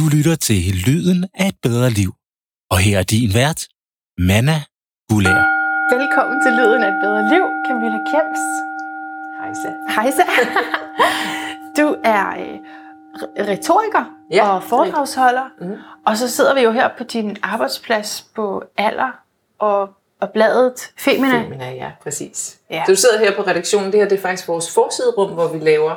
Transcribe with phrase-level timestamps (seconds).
[0.00, 2.10] Du lytter til Lyden af et bedre liv.
[2.70, 3.60] Og her er din vært,
[4.18, 4.58] Manna
[5.08, 5.40] Gulær.
[5.96, 8.42] Velkommen til Lyden af et bedre liv, Camilla Kjems.
[9.40, 9.70] Hejsa.
[9.96, 10.22] Hejsa.
[11.78, 12.58] Du er øh,
[13.48, 15.76] retoriker Ja, og foredragsholder, Mhm.
[16.06, 19.10] og så sidder vi jo her på din arbejdsplads på Alder
[19.58, 19.88] og,
[20.20, 21.42] og bladet Femina.
[21.42, 22.58] Femina, ja, præcis.
[22.70, 22.76] Ja.
[22.76, 22.84] Ja.
[22.86, 23.92] Så du sidder her på redaktionen.
[23.92, 25.94] Det her det er faktisk vores forsiderum, hvor vi laver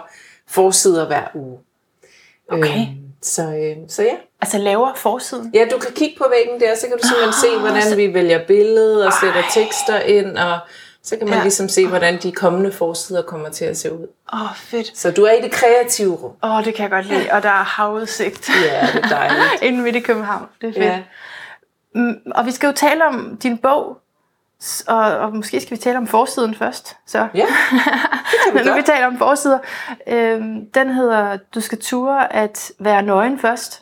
[0.48, 1.60] forsider hver uge.
[2.52, 2.80] Okay.
[2.88, 4.16] Øhm, så, øh, så ja.
[4.42, 5.52] Altså laver forsiden.
[5.54, 8.46] Ja, du kan kigge på væggen der, så kan du simpelthen se, hvordan vi vælger
[8.48, 9.48] billeder og sætter Ej.
[9.54, 10.60] tekster ind, og
[11.04, 11.42] så kan man Ja.
[11.44, 14.08] ligesom se, hvordan de kommende forsider kommer til at se ud.
[14.34, 14.98] Åh, oh, fedt.
[14.98, 16.32] Så du er i det kreative rum.
[16.44, 17.26] Åh, oh, det kan jeg godt lide.
[17.32, 18.50] Og der er havudsigt.
[18.66, 19.62] Ja, det er dejligt.
[19.64, 20.46] Inden midt i København.
[20.62, 20.86] Det er fedt.
[20.86, 21.00] Ja.
[21.96, 23.98] Mm, Og vi skal jo tale om din bog,
[24.88, 26.96] og, og måske skal vi tale om forsiden først.
[27.08, 27.28] Så.
[27.34, 27.46] Ja,
[28.46, 29.60] det vi Når vi taler om forsider,
[30.08, 33.80] øhm, den hedder, du skal ture at være nøgen først.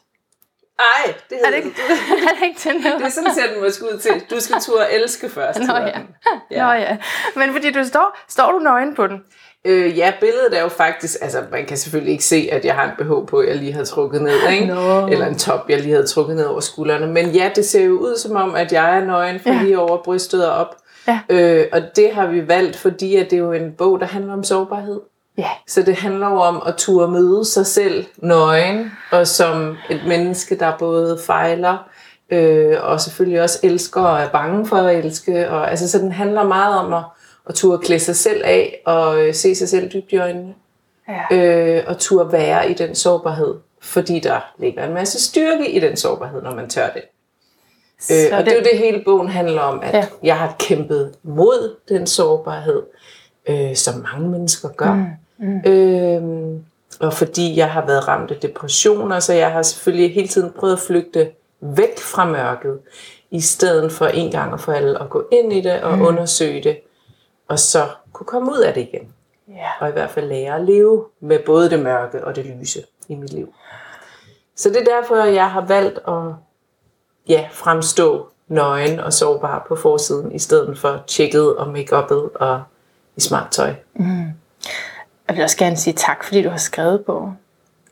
[0.80, 2.24] Ej, det, Er det hedder ikke, det.
[2.30, 3.06] er det ikke den Det hedder?
[3.06, 4.12] er sådan, ser den måske ud til.
[4.30, 5.60] Du skal turde elske først.
[5.60, 5.94] Nå hedder ja.
[5.94, 6.08] den.
[6.52, 6.66] ja.
[6.66, 6.98] Nå ja.
[7.36, 9.24] Men fordi du står, står du nøgen på den?
[9.66, 12.84] Øh, ja, billedet er jo faktisk, altså man kan selvfølgelig ikke se, at jeg har
[12.84, 14.66] en BH på, jeg lige har trukket ned, ikke?
[14.66, 15.08] Nå.
[15.08, 17.08] Eller en top, jeg lige havde trukket ned over skuldrene.
[17.08, 19.64] Men ja, det ser jo ud som om, at jeg er nøgen fra ja.
[19.64, 20.76] lige over brystet og op.
[21.08, 21.20] Ja.
[21.30, 24.34] Øh, og det har vi valgt, fordi at det er jo en bog, der handler
[24.34, 25.00] om sårbarhed.
[25.38, 25.50] Ja.
[25.68, 30.56] Så det handler jo om at turde møde sig selv nøgen, og som et menneske,
[30.56, 31.78] der både fejler,
[32.32, 35.50] øh, og selvfølgelig også elsker og er bange for at elske.
[35.50, 37.04] Og, altså, så den handler meget om at,
[37.50, 40.54] at turde klæde sig selv af, og øh, se sig selv dybt i øjnene,
[41.08, 41.36] ja.
[41.38, 45.98] øh, og turde være i den sårbarhed, fordi der ligger en masse styrke i den
[45.98, 47.04] sårbarhed, når man tør det.
[48.12, 50.08] Øh, og det er jo det hele bogen handler om, at ja.
[50.24, 52.82] jeg har kæmpet mod den sårbarhed,
[53.50, 54.94] øh, som mange mennesker gør.
[54.94, 55.48] Mm.
[55.48, 55.72] Mm.
[55.72, 56.60] Øh,
[57.00, 60.74] og fordi jeg har været ramt af depressioner, så jeg har selvfølgelig hele tiden prøvet
[60.74, 62.80] at flygte væk fra mørket,
[63.32, 66.06] i stedet for en gang og for alle at gå ind i det og mm.
[66.06, 66.78] undersøge det,
[67.52, 69.14] og så kunne komme ud af det igen.
[69.48, 69.70] ja.
[69.80, 73.16] Og i hvert fald lære at leve med både det mørke og det lyse i
[73.16, 73.54] mit liv.
[74.56, 76.34] Så det er derfor, jeg har valgt at
[77.28, 82.64] ja, fremstå nøgen og sårbar på forsiden, i stedet for tjekket og make og
[83.16, 83.74] i smart tøj.
[85.28, 87.38] Jeg vil også gerne sige tak, fordi du har skrevet bogen.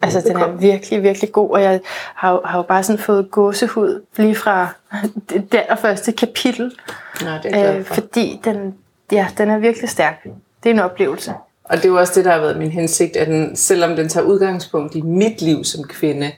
[0.02, 1.81] Altså, den er virkelig, virkelig god, og jeg
[2.16, 4.68] har, har jo bare sådan fået gåsehud lige fra
[5.30, 6.80] det det allerførste kapitel,
[7.22, 7.94] Nå, det er øh, for.
[7.94, 8.75] fordi den,
[9.12, 10.24] ja, den er virkelig stærk.
[10.64, 11.34] Det er en oplevelse.
[11.64, 14.09] Og det er jo også det, der har været min hensigt, at den, selvom den
[14.09, 16.31] tager udgangspunkt i mit liv som kvinde,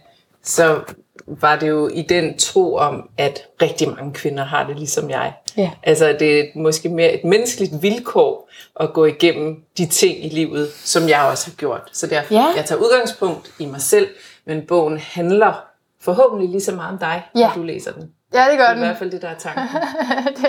[0.44, 0.80] så
[1.28, 5.34] var det jo i den tro om, at rigtig mange kvinder har det ligesom jeg.
[5.58, 5.72] Ja.
[5.84, 8.50] Altså det er måske mere et menneskeligt vilkår
[8.80, 11.82] at gå igennem de ting i livet, som jeg også har gjort.
[11.94, 12.46] Så derfor, Ja.
[12.56, 14.08] jeg tager udgangspunkt i mig selv,
[14.46, 15.66] men bogen handler
[16.02, 17.48] forhåbentlig lige så meget om dig, Ja.
[17.48, 18.12] når du læser den.
[18.32, 18.84] Det Ja, det gør er i den.
[18.84, 19.64] hvert fald det, der er tanken.
[20.38, 20.48] det,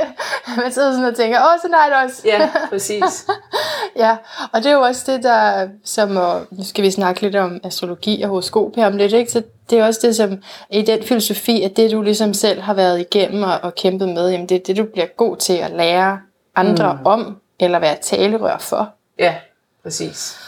[0.56, 2.22] man sidder sådan og tænker, åh, sådan er det også.
[2.24, 3.26] Ja, præcis.
[3.96, 4.16] Ja,
[4.52, 7.60] og det er jo også det, der, som, og nu skal vi snakke lidt om
[7.64, 9.32] astrologi og horoskop her om lidt, ikke?
[9.32, 12.74] så det er også det, som i den filosofi, at det du ligesom selv har
[12.74, 15.70] været igennem og, og kæmpet med, jamen det er det, du bliver god til at
[15.70, 16.20] lære
[16.56, 17.06] andre mm.
[17.06, 18.90] om, eller være talerør for.
[19.18, 19.34] Ja,
[19.82, 20.38] præcis.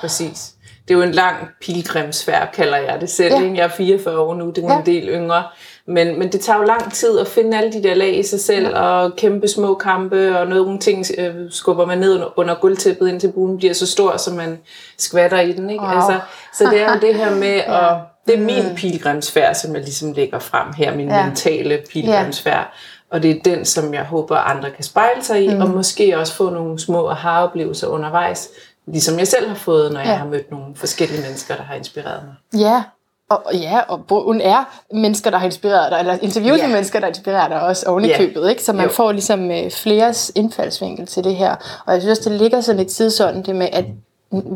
[0.00, 0.52] Præcis.
[0.88, 3.34] Det er jo en lang pilgrimsfærd, kalder jeg det selv.
[3.34, 3.40] Ja.
[3.54, 4.78] Jeg er 44 år nu, det er ja.
[4.78, 5.44] en del yngre.
[5.88, 8.40] Men, men det tager jo lang tid at finde alle de der lag i sig
[8.40, 8.80] selv, ja.
[8.80, 13.32] og kæmpe små kampe, og nogle ting øh, skubber man ned under, under gulvtæppet, indtil
[13.32, 14.58] buen bliver så stor, så man
[14.98, 15.70] skvatter i den.
[15.70, 15.84] Ikke?
[15.84, 15.90] Wow.
[15.94, 16.20] Altså,
[16.54, 17.94] så det er jo det her med, Ja.
[17.94, 21.26] at det er min pilgrimsfærd, som jeg ligesom lægger frem her, min Ja.
[21.26, 22.72] mentale pilgrimsfærd.
[23.10, 25.60] Og det er den, som jeg håber, andre kan spejle sig i, mm.
[25.60, 28.48] og måske også få nogle små aha-oplevelser undervejs,
[28.86, 30.14] ligesom jeg selv har fået, når jeg Ja.
[30.14, 32.60] har mødt nogle forskellige mennesker, der har inspireret mig.
[32.60, 32.82] Ja,
[33.28, 37.06] og, ja, og bogen er mennesker, der har inspireret dig, eller interviews med mennesker, der
[37.06, 38.62] inspirerer dig også oven i købet, ikke?
[38.64, 38.92] Så man Jo.
[38.92, 41.56] får ligesom øh, fleres indfaldsvinkel til det her.
[41.86, 43.84] Og jeg synes også, det ligger sådan lidt tidsånden, det med, at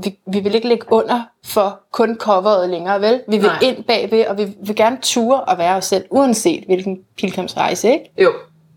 [0.05, 3.21] vi, vi vil ikke ligge under for kun coveret længere, vel?
[3.29, 3.59] Vi vil Nej.
[3.63, 8.13] ind bagved, og vi vil gerne ture og være os selv, uanset hvilken pilgrimsrejse, ikke?
[8.19, 8.33] Jo,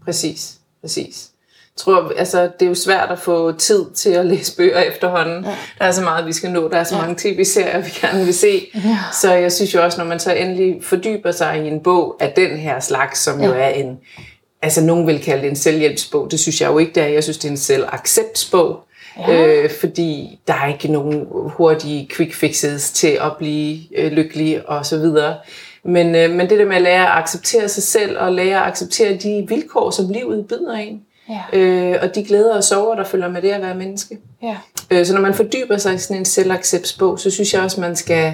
[0.06, 0.54] præcis.
[0.82, 1.30] præcis.
[1.78, 5.44] Tror, altså, det er jo svært at få tid til at læse bøger efterhånden.
[5.44, 5.56] Ja.
[5.80, 6.70] Der er så meget, vi skal nå.
[6.70, 7.02] Der er så ja.
[7.02, 8.68] mange tv-serier, vi gerne vil se.
[8.76, 8.98] Ja.
[9.22, 12.34] Så jeg synes jo også, når man så endelig fordyber sig i en bog af
[12.36, 13.48] den her slags, som ja.
[13.48, 13.98] jo er en...
[14.62, 16.32] Altså, nogen vil kalde det en selvhjælpsbog.
[16.32, 17.08] Det synes jeg jo ikke, det er.
[17.08, 18.80] Jeg synes, det er en selvacceptsbog.
[19.28, 19.46] Ja.
[19.46, 24.86] Øh, fordi der er ikke nogen hurtige quick fixes til at blive øh, lykkelig og
[24.86, 25.36] så videre.
[25.84, 28.68] Men, øh, men det der med at lære at acceptere sig selv og lære at
[28.68, 31.02] acceptere de vilkår, som livet byder en.
[31.30, 31.60] Ja.
[31.60, 34.18] Øh, og de glæder og sorger, der følger med det at være menneske.
[34.44, 34.58] Ja.
[34.92, 37.96] Øh, så når man fordyber sig i sådan en selvacceptsbog, så synes jeg også, man
[37.96, 38.34] skal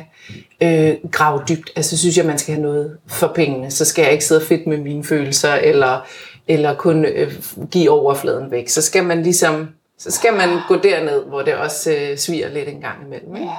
[0.63, 1.71] øh, grave dybt.
[1.75, 3.71] Altså synes jeg, man skal have noget for pengene.
[3.71, 6.07] Så skal jeg ikke sidde fedt med mine følelser, eller,
[6.47, 7.33] eller kun øh,
[7.71, 8.69] give overfladen væk.
[8.69, 12.69] Så skal man ligesom, så skal man gå derned, hvor det også øh, sviger lidt
[12.69, 13.35] en gang imellem.
[13.35, 13.49] Ikke?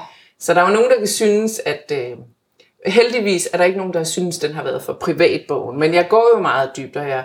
[0.40, 2.16] Så der er jo nogen, der kan synes, at øh,
[2.86, 5.78] heldigvis er der ikke nogen, der synes, den har været for privat bogen.
[5.78, 7.24] Men jeg går jo meget dybt, og jeg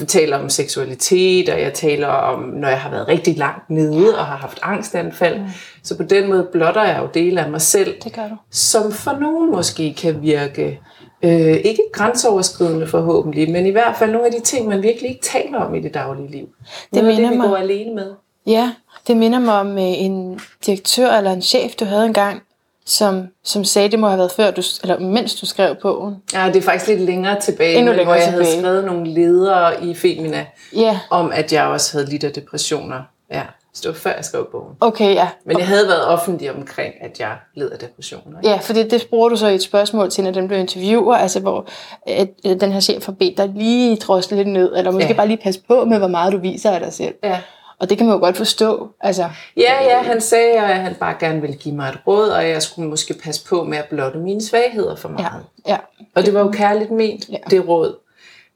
[0.00, 0.04] Ja.
[0.04, 4.24] taler om seksualitet, og jeg taler om, når jeg har været rigtig langt nede og
[4.26, 5.38] har haft angstanfald.
[5.38, 5.44] Mm.
[5.82, 8.36] Så på den måde blotter jeg jo dele af mig selv, Det gør du.
[8.50, 10.80] som for nogen måske kan virke
[11.22, 15.22] øh, ikke grænseoverskridende forhåbentlig, men i hvert fald nogle af de ting, man virkelig ikke
[15.22, 16.46] taler om i det daglige liv.
[16.94, 18.12] Det, minder det, vi mig- går alene med.
[18.46, 18.72] Ja,
[19.06, 22.42] det minder mig om øh, en direktør eller en chef, du havde engang,
[22.90, 26.16] som, som sagde, det må have været før, du, eller mens du skrev bogen.
[26.34, 28.60] Ja, det er faktisk lidt længere tilbage, Endnu længere hvor jeg havde tilbage.
[28.60, 30.46] skrevet nogle ledere i Femina,
[30.76, 33.00] Ja, om at jeg også havde lidt af depressioner.
[33.32, 33.42] Ja,
[33.74, 34.74] så det var før jeg skrev bogen.
[34.80, 35.28] okay, ja.
[35.46, 38.38] Men jeg havde været offentlig omkring, at jeg led af depressioner.
[38.38, 38.50] ikke?
[38.50, 41.14] Ja, for det, det bruger du så i et spørgsmål til, når den bliver interviewer,
[41.14, 41.66] altså hvor
[42.06, 45.14] at, at den her chef har bedt dig lige drosle lidt ned, eller måske ja.
[45.14, 47.14] bare lige passe på med, hvor meget du viser af dig selv.
[47.24, 47.38] Ja.
[47.80, 48.90] Og det kan man jo godt forstå.
[49.00, 52.48] Altså, Ja, ja, han sagde, at han bare gerne ville give mig et råd, og
[52.48, 55.44] jeg skulle måske passe på med at blotte mine svagheder for ja, meget.
[55.66, 55.76] ja.
[56.14, 57.36] Og det var jo kærligt ment, Ja.
[57.50, 57.96] det råd.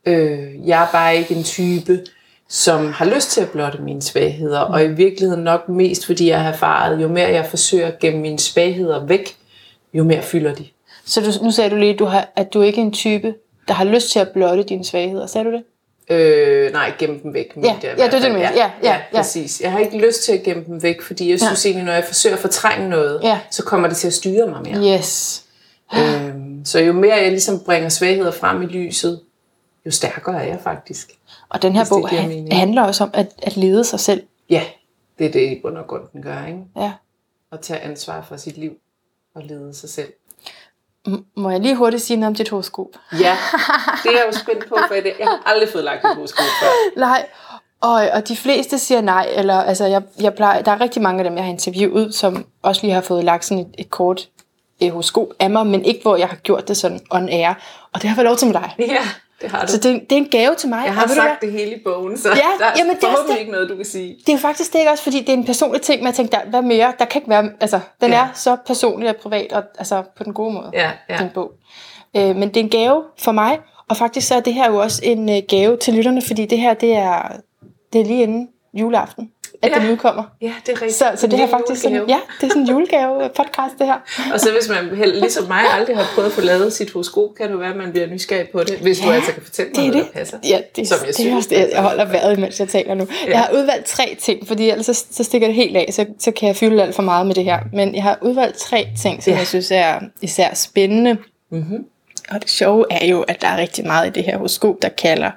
[0.07, 2.01] Øh, jeg er bare ikke en type,
[2.49, 6.43] som har lyst til at blotte mine svagheder, og i virkeligheden nok mest, fordi jeg
[6.43, 9.37] har erfaret, jo mere jeg forsøger at gemme mine svagheder væk,
[9.95, 10.67] jo mere fylder de.
[11.07, 13.35] Så du, nu sagde du lige, du har, at du ikke er en type,
[13.69, 15.27] der har lyst til at blotte dine svagheder.
[15.27, 15.63] Sagde du det?
[16.11, 17.53] Øh, nej, gemme dem væk.
[17.57, 18.41] Ja, ja, det er det.
[18.41, 19.01] Ja, ja, ja.
[19.15, 19.61] præcis.
[19.61, 22.05] Jeg har ikke lyst til at gemme dem væk, fordi jeg synes egentlig, når jeg
[22.05, 23.41] forsøger at fortrænge noget, Ja.
[23.51, 24.99] så kommer det til at styre mig mere.
[24.99, 25.45] Yes.
[25.99, 29.21] Øhm, så jo mere jeg ligesom bringer svagheder frem i lyset,
[29.87, 31.13] jo stærkere er jeg faktisk.
[31.49, 34.23] Og den her bog han, handler også om at, at lede sig selv.
[34.51, 34.63] Ja,
[35.19, 36.59] det er det i bund og grund, den gør, ikke?
[36.77, 36.93] Ja.
[37.53, 38.73] At tage ansvar for sit liv
[39.35, 40.13] og lede sig selv.
[41.37, 42.87] Må jeg lige hurtigt sige noget om dit horoskop?
[43.13, 43.37] Ja,
[44.03, 46.69] det er jeg jo spændt på, for jeg har aldrig fået lagt et horoskop før.
[47.07, 47.27] Nej,
[47.81, 51.19] og, og de fleste siger nej, eller altså jeg, jeg plejer, der er rigtig mange
[51.19, 54.29] af dem, jeg har interviewet, som også lige har fået lagt sådan et, et kort
[54.81, 57.55] eh, horoskop af mig, men ikke hvor jeg har gjort det sådan on air,
[57.93, 58.75] og det har jeg fået lov til med dig.
[58.79, 59.03] Ja,
[59.45, 59.73] det har du.
[59.73, 60.83] Så det, det er en gave til mig.
[60.87, 63.09] jeg har og sagt det hele i bogen, så Ja, der er jamen, det er
[63.33, 63.39] det.
[63.41, 64.17] ikke noget, du kan sige.
[64.27, 66.15] Det er jo faktisk det ikke også, fordi det er en personlig ting, men jeg
[66.15, 66.93] tænkte, der, hvad mere?
[66.99, 68.17] Der kan ikke være, altså, den Ja.
[68.19, 71.17] er så personlig og privat, og altså på den gode måde, Ja, ja.
[71.19, 71.53] den bog.
[72.17, 73.59] Øh, men det er en gave for mig,
[73.89, 76.59] og faktisk så er det her jo også en øh, gave til lytterne, fordi det
[76.59, 77.37] her, det er,
[77.93, 79.31] det er lige inden juleaften,
[79.65, 79.79] at Ja.
[79.83, 80.23] den udkommer.
[80.43, 80.95] Ja, det er rigtigt.
[80.95, 83.87] Så, så det her lille faktisk sådan, ja, det er sådan en julegave podcast, det
[83.87, 83.99] her.
[84.35, 87.35] Og så hvis man held- ligesom mig aldrig har prøvet at få lavet sit horoskop,
[87.37, 89.43] kan det jo være, at man bliver nysgerrig på det, hvis du Ja, altså kan
[89.43, 90.15] fortælle mig Det er noget, det.
[90.15, 90.39] der passer.
[90.49, 92.95] Ja, det, Som jeg det er synes, også det, jeg holder vejret, mens jeg taler
[92.95, 93.07] nu.
[93.27, 93.31] Ja.
[93.31, 96.31] Jeg har udvalgt tre ting, fordi ellers så, så stikker det helt af, så, så
[96.31, 97.59] kan jeg fylde alt for meget med det her.
[97.73, 99.39] Men jeg har udvalgt tre ting, som ja.
[99.39, 101.17] jeg synes er især spændende.
[101.51, 101.85] Mm-hmm.
[102.31, 104.89] Og det sjove er jo, at der er rigtig meget i det her horoskop, der
[104.89, 105.31] kalder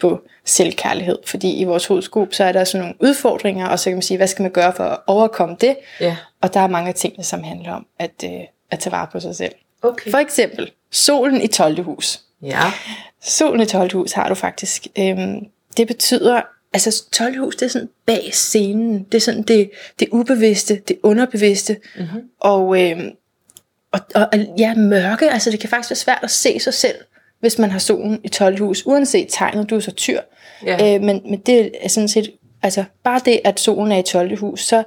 [0.00, 1.18] på selvkærlighed.
[1.26, 4.16] Fordi i vores horoskop, så er der sådan nogle udfordringer, og så kan man sige,
[4.16, 5.76] hvad skal man gøre for at overkomme det?
[6.00, 8.30] Ja, Og der er mange af tingene, som handler om at, øh,
[8.70, 9.52] at tage vare på sig selv.
[9.82, 10.10] okay.
[10.10, 11.82] For eksempel, solen i 12.
[11.82, 12.20] hus.
[12.42, 12.60] Ja,
[13.24, 13.92] Solen i 12.
[13.92, 14.86] hus har du faktisk.
[14.98, 15.40] Øhm,
[15.76, 16.40] det betyder,
[16.72, 17.38] altså 12.
[17.38, 19.02] hus, det er sådan bag scenen.
[19.04, 21.76] Det er sådan det, det ubevidste, det underbevidste.
[21.96, 22.20] Mm-hmm.
[22.40, 23.10] Og, øhm,
[23.92, 26.96] og, og, og ja, mørke, altså det kan faktisk være svært at se sig selv,
[27.42, 28.58] hvis man har solen i 12.
[28.58, 30.20] hus, uanset tegnet, du er så tyr.
[30.66, 30.94] Ja.
[30.94, 32.30] Øh, men, men det er sådan set,
[32.62, 34.36] altså bare det, at solen er i 12.
[34.38, 34.82] hus, så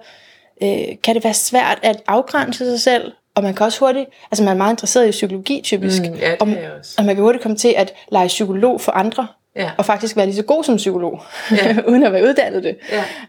[0.63, 0.69] øh,
[1.03, 4.53] kan det være svært at afgrænse sig selv, og man kan også hurtigt, altså man
[4.53, 6.47] er meget interesseret i psykologi typisk, Mm, ja, det og,
[6.79, 6.95] også.
[6.97, 9.71] og man kan hurtigt komme til at lege psykolog for andre, Ja.
[9.77, 11.21] og faktisk være lige så god som psykolog,
[11.51, 11.77] Ja.
[11.89, 12.77] uden at være uddannet det.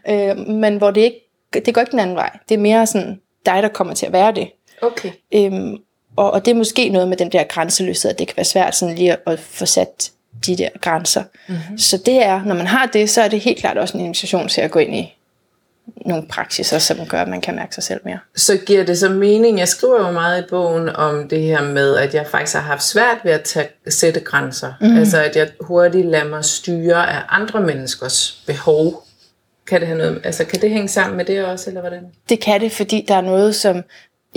[0.07, 0.29] Ja.
[0.31, 1.21] Øh, men hvor det ikke,
[1.65, 2.37] det går ikke den anden vej.
[2.49, 4.49] Det er mere sådan dig, der kommer til at være det.
[4.81, 5.09] okay.
[5.33, 5.77] Øhm,
[6.17, 8.75] og, og det er måske noget med den der grænseløshed, at det kan være svært
[8.75, 10.11] sådan lige at, at få sat
[10.45, 11.23] de der grænser.
[11.47, 11.77] Mm-hmm.
[11.77, 14.47] Så det er, når man har det, så er det helt klart også en invitation
[14.47, 15.17] til at gå ind i
[16.05, 18.19] nogle praksiser, som gør, at man kan mærke sig selv mere.
[18.35, 21.97] Så giver det så mening, jeg skriver jo meget i bogen om det her med,
[21.97, 24.73] at jeg faktisk har haft svært ved at tage, sætte grænser.
[24.81, 24.97] Mm.
[24.97, 29.03] Altså at jeg hurtigt lader mig styre af andre menneskers behov.
[29.67, 32.03] Kan det, have noget, altså, kan det hænge sammen med det også, eller hvordan?
[32.29, 33.83] Det kan det, fordi der er noget, som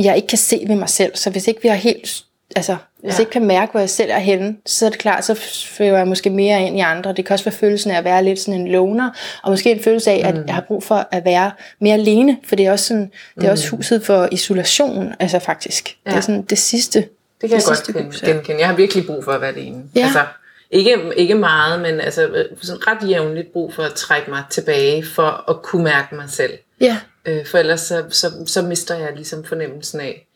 [0.05, 1.17] jeg ikke kan se ved mig selv.
[1.17, 2.23] Så hvis ikke vi har helt,
[2.57, 3.13] altså, hvis Ja.
[3.13, 5.35] jeg ikke kan mærke, hvor jeg selv er henne, så er det klart, så
[5.67, 7.13] fører jeg måske mere ind i andre.
[7.13, 9.11] Det kan også være følelsen af at være lidt sådan en loner,
[9.43, 12.57] og måske en følelse af, at jeg har brug for at være mere alene, for
[12.57, 15.97] det er også, sådan, det er også huset for isolation, altså faktisk.
[16.07, 16.11] Ja.
[16.11, 16.99] Det er sådan det sidste.
[17.41, 18.29] Det kan jeg godt hus, ja.
[18.29, 18.61] genkende.
[18.61, 19.83] Jeg har virkelig brug for at være alene.
[19.97, 20.01] Ja.
[20.05, 20.21] Altså,
[20.71, 25.05] ikke, ikke meget, men altså, øh, sådan ret jævnligt brug for at trække mig tilbage,
[25.07, 26.53] for at kunne mærke mig selv.
[26.81, 30.27] Ja, Øh, for ellers så, så, så mister jeg ligesom fornemmelsen af,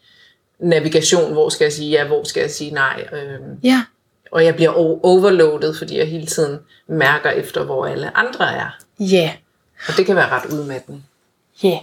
[0.58, 3.08] navigation, hvor skal jeg sige ja, hvor skal jeg sige nej.
[3.12, 3.84] Øhm, Ja.
[4.30, 4.70] og jeg bliver
[5.04, 8.78] overloadet, fordi jeg hele tiden mærker efter, hvor alle andre er.
[9.00, 9.32] Ja.
[9.88, 11.02] Og det kan være ret udmattende.
[11.62, 11.78] Ja.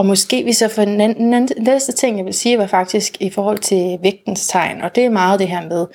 [0.00, 2.66] Og måske vi så for den anden- den anden- næste ting, jeg vil sige, var
[2.66, 4.82] faktisk i forhold til vægtens tegn.
[4.82, 5.86] Og det er meget det her med,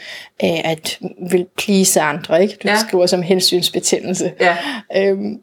[0.44, 2.42] øh, at vil please andre.
[2.42, 2.58] Ikke?
[2.64, 2.76] Du Ja.
[2.88, 4.32] skriver som hensynsbetændelse.
[4.40, 4.58] Ja.
[4.98, 5.40] Øhm,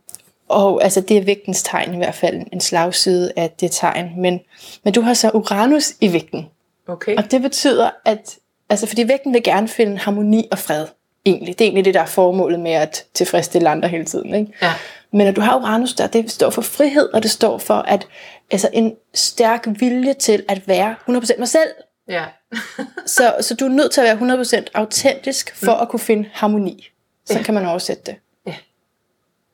[0.48, 4.10] og altså det er vægtens tegn i hvert fald en slagside af det tegn.
[4.18, 4.40] Men,
[4.84, 6.46] men du har så Uranus i vægten.
[6.88, 7.16] Okay.
[7.16, 8.36] Og det betyder, at
[8.70, 10.86] altså fordi vægten vil gerne finde harmoni og fred.
[11.26, 11.58] Egentlig.
[11.58, 14.34] Det er egentlig det, der er formålet med at tilfredsstille andre hele tiden.
[14.34, 14.52] Ikke?
[14.62, 14.72] Ja.
[15.12, 18.06] Men at du har Uranus der, det står for frihed, og det står for at
[18.52, 21.70] altså en stærk vilje til at være 100% mig selv.
[22.08, 22.24] Ja.
[23.06, 26.88] Så, så du er nødt til at være 100% autentisk for at kunne finde harmoni.
[27.26, 27.42] Så Ja.
[27.42, 28.16] kan man oversætte det.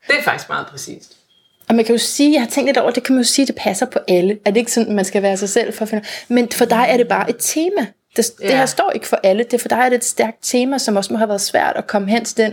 [0.09, 1.17] Det er faktisk meget præcist.
[1.69, 3.47] Og man kan jo sige, jeg har tænkt lidt over, det kan man jo sige,
[3.47, 4.39] det passer på alle.
[4.45, 6.87] Er det ikke sådan, man skal være sig selv for at finde Men for dig
[6.89, 7.87] er det bare et tema.
[8.17, 8.57] Det, det Ja.
[8.57, 9.45] her står ikke for alle.
[9.45, 11.87] Det for dig er det et stærkt tema, som også må have været svært at
[11.87, 12.53] komme hen til den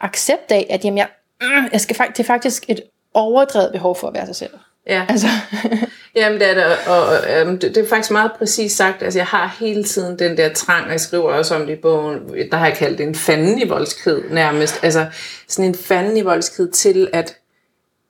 [0.00, 1.08] accept af, at jamen, jeg,
[1.40, 2.80] mm, jeg skal, det er faktisk et
[3.14, 4.50] overdrevet behov for at være sig selv.
[4.86, 5.06] Ja.
[5.08, 5.26] Altså,
[6.16, 9.02] Jamen, det er, det, og, og øhm, det, det er faktisk meget præcist sagt.
[9.02, 11.80] Altså, jeg har hele tiden den der trang, og jeg skriver også om det i
[11.80, 12.18] bogen,
[12.50, 14.80] der har jeg kaldt det en fanden i voldsked nærmest.
[14.82, 15.06] Altså,
[15.48, 17.36] sådan en fanden i voldsked til, at,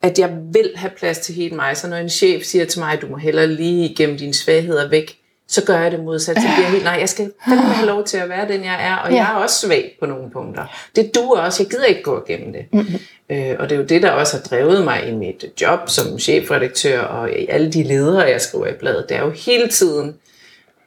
[0.01, 1.77] at jeg vil have plads til hele mig.
[1.77, 5.17] Så når en chef siger til mig, du må hellere lige gemme dine svagheder væk,
[5.47, 6.35] så gør jeg det modsat.
[6.35, 8.87] Så bliver jeg helt, nej, jeg skal fandme have lov til at være den, jeg
[8.87, 9.15] er, og Ja.
[9.15, 10.65] jeg er også svag på nogle punkter.
[10.95, 12.65] Det duer også, jeg gider ikke gå igennem det.
[12.73, 12.99] Mm-hmm.
[13.29, 16.19] Øh, og det er jo det, der også har drevet mig i mit job som
[16.19, 19.05] chefredaktør, og i alle de ledere, jeg skriver i bladet.
[19.09, 20.15] Det er jo hele tiden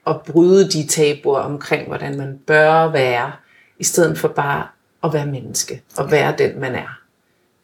[0.06, 3.32] at bryde de tabuer omkring, hvordan man bør være,
[3.78, 4.66] i stedet for bare
[5.04, 6.99] at være menneske, og være den, man er.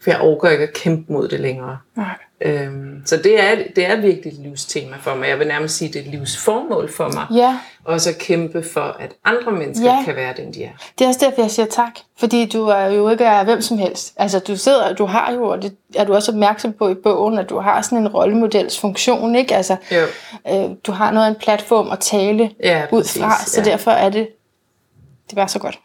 [0.07, 1.79] For jeg overgår ikke at kæmpe mod det længere.
[1.97, 2.07] nej.
[2.41, 5.29] Øhm, så det er, det er virkelig et livstema for mig.
[5.29, 7.27] Jeg vil nærmest sige, det er et livsformål for mig.
[7.35, 10.03] Ja, Også at kæmpe for, at andre mennesker Ja.
[10.05, 10.71] kan være den, de er.
[10.99, 11.93] det er også derfor, jeg siger tak.
[12.19, 14.13] Fordi du er jo ikke er hvem som helst.
[14.17, 17.39] Altså, du sidder, du har jo, og det er du også opmærksom på i bogen,
[17.39, 19.55] at du har sådan en rollemodels funktion, ikke?
[19.55, 20.03] Altså, Jo.
[20.55, 23.71] øh, du har noget af en platform at tale Ja, ud fra, så ja.
[23.71, 24.29] derfor er det,
[25.31, 25.79] det var så godt.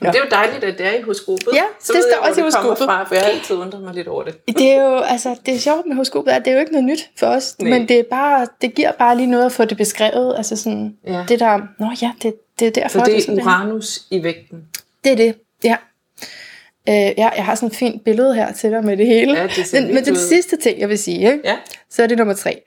[0.00, 1.48] Men det er jo dejligt, at det er i horoskopet.
[1.54, 2.84] Ja, så det jeg, står hvor også i det kommer horoskopet.
[2.86, 4.46] Fra, for jeg har altid undret mig lidt over det.
[4.48, 6.84] Det er jo, altså, det er sjovt med horoskopet, at det er jo ikke noget
[6.84, 7.70] nyt for os, Nej.
[7.78, 10.96] men det er bare, det giver bare lige noget at få det beskrevet, altså sådan,
[11.06, 11.24] Ja.
[11.28, 14.00] det der, nå ja, det, det er derfor, Så det er er sådan, det, Uranus
[14.10, 14.64] i vægten.
[15.04, 15.76] det er det, ja.
[16.88, 19.38] Øh, ja, jeg har sådan et fint billede her til dig med det hele.
[19.38, 21.40] Ja, det men, men den sidste ting, jeg vil sige, ikke?
[21.44, 21.56] Ja.
[21.90, 22.62] så er det nummer tre.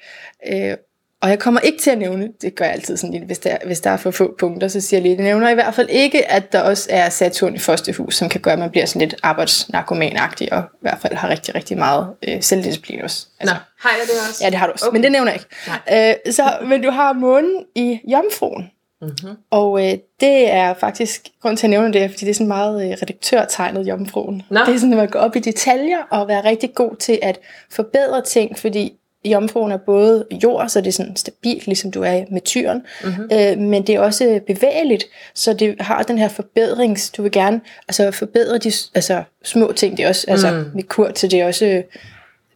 [0.47, 0.77] Øh,
[1.25, 3.57] og jeg kommer ikke til at nævne, det gør jeg altid sådan lidt, hvis der,
[3.65, 5.89] hvis der er for få punkter, så siger jeg lige, det nævner i hvert fald
[5.89, 8.85] ikke, at der også er Saturn i første hus, som kan gøre, at man bliver
[8.85, 13.27] sådan lidt arbejdsnarkomanagtig, og i hvert fald har rigtig, rigtig meget øh, selvdisciplin også.
[13.43, 14.43] Nå, har jeg det også?
[14.43, 14.95] Ja, det har du også, okay.
[14.95, 16.19] Men det nævner jeg ikke.
[16.27, 19.37] Øh, så, men du har månen i jomfruen, Mm-hmm.
[19.51, 22.47] og øh, det er faktisk, grund til at nævne det, er, fordi det er sådan
[22.47, 24.41] meget øh, redaktørtegnet jomfruen.
[24.49, 24.59] Nå.
[24.59, 27.39] Det er sådan, at man går op i detaljer og være rigtig god til at
[27.71, 28.93] forbedre ting, fordi
[29.31, 33.29] jomfruen er både jord, så det er sådan stabilt, ligesom du er med tyren, mm-hmm.
[33.33, 35.03] øh, men det er også bevægeligt,
[35.33, 39.97] så det har den her forbedrings, du vil gerne altså forbedre de altså, små ting,
[39.97, 40.71] det er også, altså Mm.
[40.73, 41.83] med kurt, så det er også øh,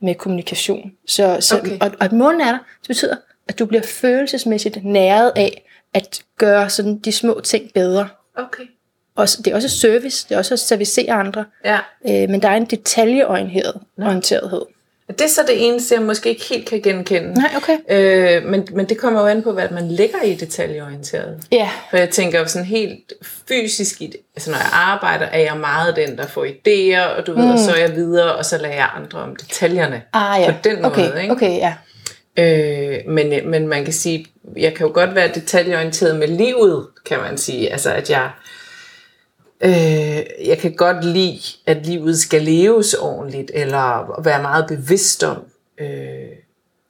[0.01, 0.91] med kommunikation.
[1.07, 1.77] Så, så, Okay.
[1.81, 3.15] og, og at månen er der, det betyder,
[3.47, 8.09] at du bliver følelsesmæssigt næret af at gøre sådan de små ting bedre.
[8.37, 8.63] Okay.
[9.15, 11.79] Og det er også service, det er også at servicere andre, Ja.
[12.07, 14.61] øh, men der er en detaljeorienteret orienterethed.
[15.09, 17.33] Det er så det eneste, jeg måske ikke helt kan genkende.
[17.33, 17.77] Nej, okay.
[17.89, 21.43] Øh, men, men det kommer jo an på, hvad man lægger i detaljeorienteret.
[21.51, 23.13] Ja, For jeg tænker jo sådan helt
[23.47, 27.33] fysisk, i altså når jeg arbejder, er jeg meget den, der får idéer, og du
[27.33, 27.51] ved, mm.
[27.51, 30.01] og så er jeg videre, og så lader jeg andre om detaljerne.
[30.13, 30.51] ah, ja.
[30.51, 31.33] På den okay, måde, ikke?
[31.33, 31.73] Okay, ja.
[32.37, 34.25] Øh, men, men man kan sige,
[34.57, 37.71] jeg kan jo godt være detaljeorienteret med livet, kan man sige.
[37.71, 38.29] Altså at jeg,
[39.63, 45.37] øh, jeg kan godt lide, at livet skal leves ordentligt, eller være meget bevidst om,
[45.81, 45.87] øh,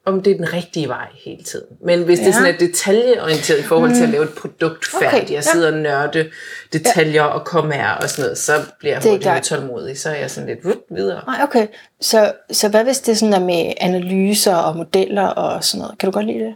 [0.05, 1.65] om det er den rigtige vej hele tiden.
[1.85, 2.23] Men hvis ja.
[2.25, 2.33] det Ja.
[2.37, 5.41] sådan er detaljeorienteret i forhold til at lave et produkt færdigt, Okay, ja.
[5.41, 6.29] sidder og nørde
[6.73, 9.99] detaljer og kommer og sådan noget, så bliver jeg er hurtigt utålmodig.
[9.99, 11.21] Så er jeg sådan lidt vup, videre.
[11.27, 11.67] Nej, okay.
[12.01, 15.97] Så, så hvad hvis det sådan er med analyser og modeller og sådan noget?
[15.97, 16.55] Kan du godt lide det?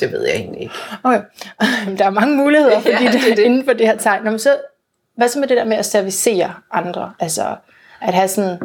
[0.00, 0.74] Det ved jeg egentlig ikke.
[1.02, 1.20] Okay.
[1.98, 4.24] Der er mange muligheder fordi Ja, ja, det det, er inden for det her tegn.
[4.24, 4.56] Nå, så,
[5.18, 7.12] hvad så med det der med at servicere andre?
[7.20, 7.56] Altså
[8.00, 8.58] at have sådan,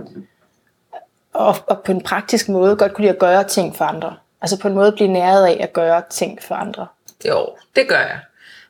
[1.34, 4.16] og, og på en praktisk måde godt kunne lide at gøre ting for andre.
[4.42, 6.88] Altså på en måde blive næret af at gøre ting for andre.
[7.28, 8.20] Jo, det gør jeg.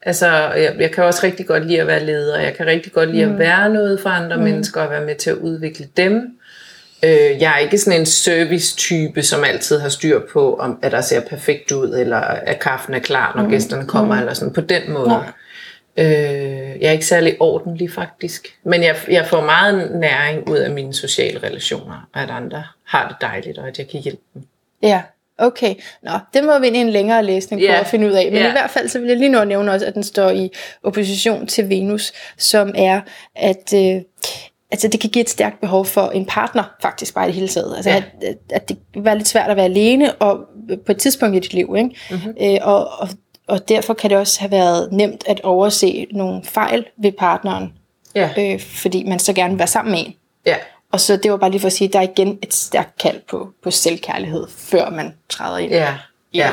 [0.02, 2.40] Altså, jeg, jeg kan også rigtig godt lide at være leder.
[2.40, 3.34] Jeg kan rigtig godt lide mm.
[3.34, 4.44] at være noget for andre mm.
[4.44, 6.40] mennesker og være med til at udvikle dem.
[7.04, 11.02] Øh, jeg er ikke sådan en service-type, som altid har styr på, om at der
[11.02, 13.50] ser perfekt ud, eller at kaffen er klar, når mm.
[13.50, 14.20] gæsterne kommer, mm.
[14.20, 15.08] eller sådan på den måde.
[15.08, 15.32] Nej.
[15.98, 16.06] Øh,
[16.82, 18.58] jeg er ikke særlig ordentlig faktisk.
[18.64, 23.08] Men jeg, jeg får meget næring ud af mine sociale relationer, og at andre har
[23.08, 24.44] det dejligt, og at jeg kan hjælpe dem.
[24.82, 25.02] Ja,
[25.38, 25.76] okay.
[26.02, 27.80] Nå, det må vi ind i en længere læsning for yeah.
[27.80, 28.26] at finde ud af.
[28.26, 28.48] Men yeah.
[28.48, 30.52] i hvert fald så vil jeg lige nå nævne også, at den står i
[30.84, 33.02] opposition til Venus, som er,
[33.36, 33.74] at...
[33.76, 34.02] Øh,
[34.72, 37.48] altså det kan give et stærkt behov for en partner, faktisk bare i det hele
[37.48, 37.76] taget.
[37.76, 38.04] Altså ja.
[38.22, 40.40] at, at det kan være lidt svært at være alene og
[40.86, 41.76] på et tidspunkt i dit liv.
[41.78, 41.90] Ikke?
[42.12, 42.36] Mm-hmm.
[42.42, 43.10] Øh, og, og
[43.48, 47.74] og derfor kan det også have været nemt at overse nogle fejl ved partneren,
[48.16, 48.30] ja.
[48.38, 50.16] øh, fordi man så gerne vil være sammen med en.
[50.46, 50.56] Ja.
[50.92, 52.98] Og så det var bare lige for at sige, at der er igen et stærkt
[52.98, 55.96] kald på, på selvkærlighed, før man træder ind ja.
[56.32, 56.52] i ja.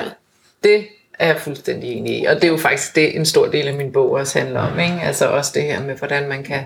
[0.65, 0.87] Det
[1.19, 2.25] er jeg fuldstændig enig i.
[2.25, 4.79] Og det er jo faktisk det, en stor del af min bog også handler om.
[4.79, 5.01] Ikke?
[5.03, 6.63] Altså også det her med, hvordan man kan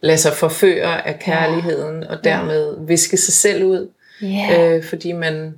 [0.00, 3.90] lade sig forføre af kærligheden, og dermed viske sig selv ud.
[4.22, 4.76] Yeah.
[4.76, 5.54] Øh, fordi man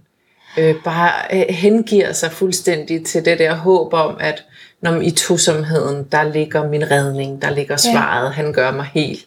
[0.58, 4.44] øh, bare øh, hengiver sig fuldstændig til det der håb om, at
[4.82, 8.30] når i tosomheden, der ligger min redning, der ligger svaret, ja.
[8.30, 9.26] han gør mig helt.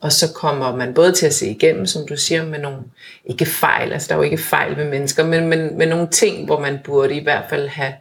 [0.00, 2.78] Og så kommer man både til at se igennem, som du siger, med nogle,
[3.24, 6.44] ikke fejl, altså der er jo ikke fejl med mennesker, men, men med nogle ting,
[6.44, 7.92] hvor man burde i hvert fald have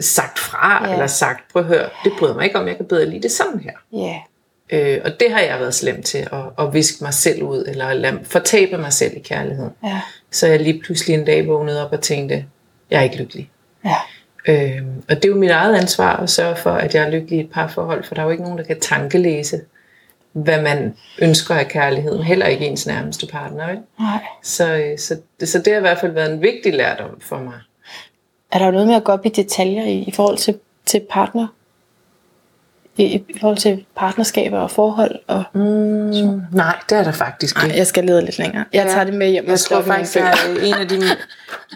[0.00, 0.92] sagt fra, ja.
[0.92, 3.30] eller sagt, prøv at høre, det bryder mig ikke om, jeg kan bedre lide det
[3.30, 3.72] sådan her.
[3.92, 4.18] Ja.
[4.70, 7.86] Øh, og det har jeg været slem til, at, at viske mig selv ud, eller
[7.86, 9.72] at lade, fortabe mig selv i kærligheden.
[9.84, 10.00] Ja.
[10.30, 12.44] Så jeg lige pludselig en dag vågnede op og tænkte,
[12.90, 13.50] jeg er ikke lykkelig.
[13.84, 13.96] Ja.
[14.48, 17.38] Øh, og det er jo mit eget ansvar at sørge for, at jeg er lykkelig
[17.38, 19.60] i et parforhold, for der er jo ikke nogen, der kan tankelæse,
[20.32, 23.70] hvad man ønsker af kærligheden, heller ikke ens nærmeste partner.
[23.70, 23.82] Ikke?
[23.98, 24.22] Nej.
[24.42, 27.38] Så, øh, så, det, så det har i hvert fald været en vigtig lærdom for
[27.38, 27.54] mig.
[28.52, 31.46] Er der noget med at gå op i detaljer i, i forhold til, til partner?
[32.96, 35.18] I, forhold til partnerskaber og forhold?
[35.26, 35.60] Og, mm,
[36.52, 37.68] nej, det er der faktisk ikke.
[37.68, 38.64] Nej, jeg skal lede lidt længere.
[38.72, 41.02] Jeg tager det med hjem jeg tror faktisk, jeg er en af de,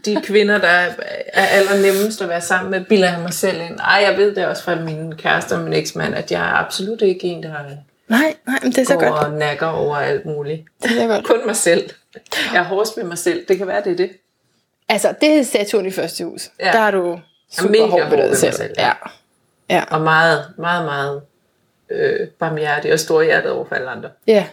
[0.05, 3.79] de kvinder, der er allernemmest at være sammen med, bilder jeg mig selv ind.
[3.81, 7.03] Ej, jeg ved det også fra min kæreste og min eksmand, at jeg er absolut
[7.03, 7.49] ikke en, der
[8.09, 9.25] Nej, nej, men det er så godt.
[9.25, 10.63] og nakker over alt muligt.
[10.83, 11.25] Det er godt.
[11.25, 11.91] Kun mig selv.
[12.53, 13.45] Jeg er hårdest med mig selv.
[13.49, 14.11] Det kan være, det er det.
[14.89, 16.51] Altså, det er Saturn i første hus.
[16.61, 16.73] Ja.
[16.73, 17.19] Der er du
[17.59, 18.53] super hård ved dig selv.
[18.53, 18.75] selv.
[18.79, 18.87] Ja.
[18.87, 18.93] Ja.
[19.91, 21.23] Og meget, meget, meget
[21.91, 24.11] øh, barmhjertig og stor hjertet over for alle andre.
[24.27, 24.47] Ja.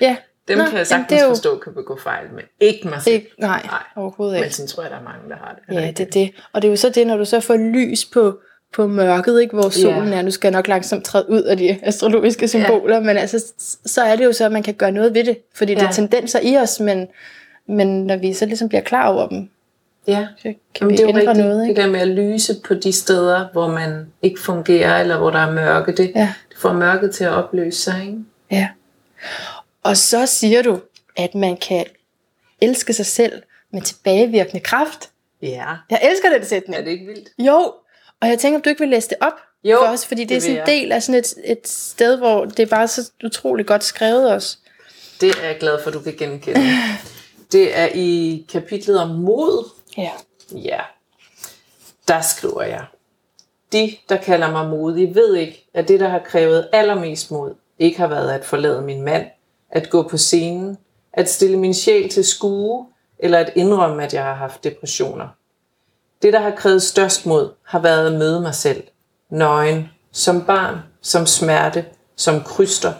[0.00, 0.16] ja.
[0.48, 1.28] Dem Nå, kan jeg sagtens jo...
[1.28, 2.42] forstå, kan begå fejl med.
[2.60, 3.14] Ikke mig selv.
[3.14, 4.44] Ikke, nej, nej, overhovedet ikke.
[4.44, 5.74] Men sådan tror jeg, der er mange, der har det.
[5.74, 6.32] Ja, det er det.
[6.52, 8.38] Og det er jo så det, når du så får lys på,
[8.72, 10.18] på mørket, ikke, hvor solen ja.
[10.18, 10.22] er.
[10.22, 13.02] Nu skal jeg nok langsomt træde ud af de astrologiske symboler, ja.
[13.02, 13.52] men altså,
[13.86, 15.38] så er det jo så, at man kan gøre noget ved det.
[15.54, 15.78] Fordi ja.
[15.78, 17.08] det er tendenser i os, men,
[17.68, 19.48] men når vi så ligesom bliver klar over dem,
[20.08, 21.74] Ja, så kan vi det er jo rigtigt, noget, ikke?
[21.74, 25.38] det der med at lyse på de steder, hvor man ikke fungerer, eller hvor der
[25.38, 26.34] er mørke, det, ja.
[26.48, 28.00] det får mørket til at opløse sig.
[28.00, 28.18] Ikke?
[28.50, 28.68] Ja.
[29.82, 30.80] Og så siger du,
[31.16, 31.84] at man kan
[32.60, 33.42] elske sig selv
[33.72, 35.10] med tilbagevirkende kraft.
[35.42, 35.66] Ja.
[35.90, 36.80] Jeg elsker den sætning.
[36.80, 37.28] Er det ikke vildt?
[37.38, 37.72] Jo,
[38.20, 39.32] og jeg tænker, om du ikke vil læse det op
[39.64, 42.16] jo, for os, fordi det, det er sådan en del af sådan et, et sted,
[42.16, 44.56] hvor det er bare så utroligt godt skrevet også.
[45.20, 46.60] Det er jeg glad for, at du kan genkende.
[47.52, 50.10] det er i kapitlet om mod, Ja.
[50.54, 50.80] Ja.
[52.08, 52.84] Der skriver jeg.
[53.72, 57.98] De, der kalder mig modig, ved ikke, at det, der har krævet allermest mod, ikke
[57.98, 59.26] har været at forlade min mand,
[59.70, 60.78] at gå på scenen,
[61.12, 62.86] at stille min sjæl til skue,
[63.18, 65.28] eller at indrømme, at jeg har haft depressioner.
[66.22, 68.82] Det, der har krævet størst mod, har været at møde mig selv.
[69.30, 71.84] Nøgen, som barn, som smerte,
[72.16, 72.92] som kryster,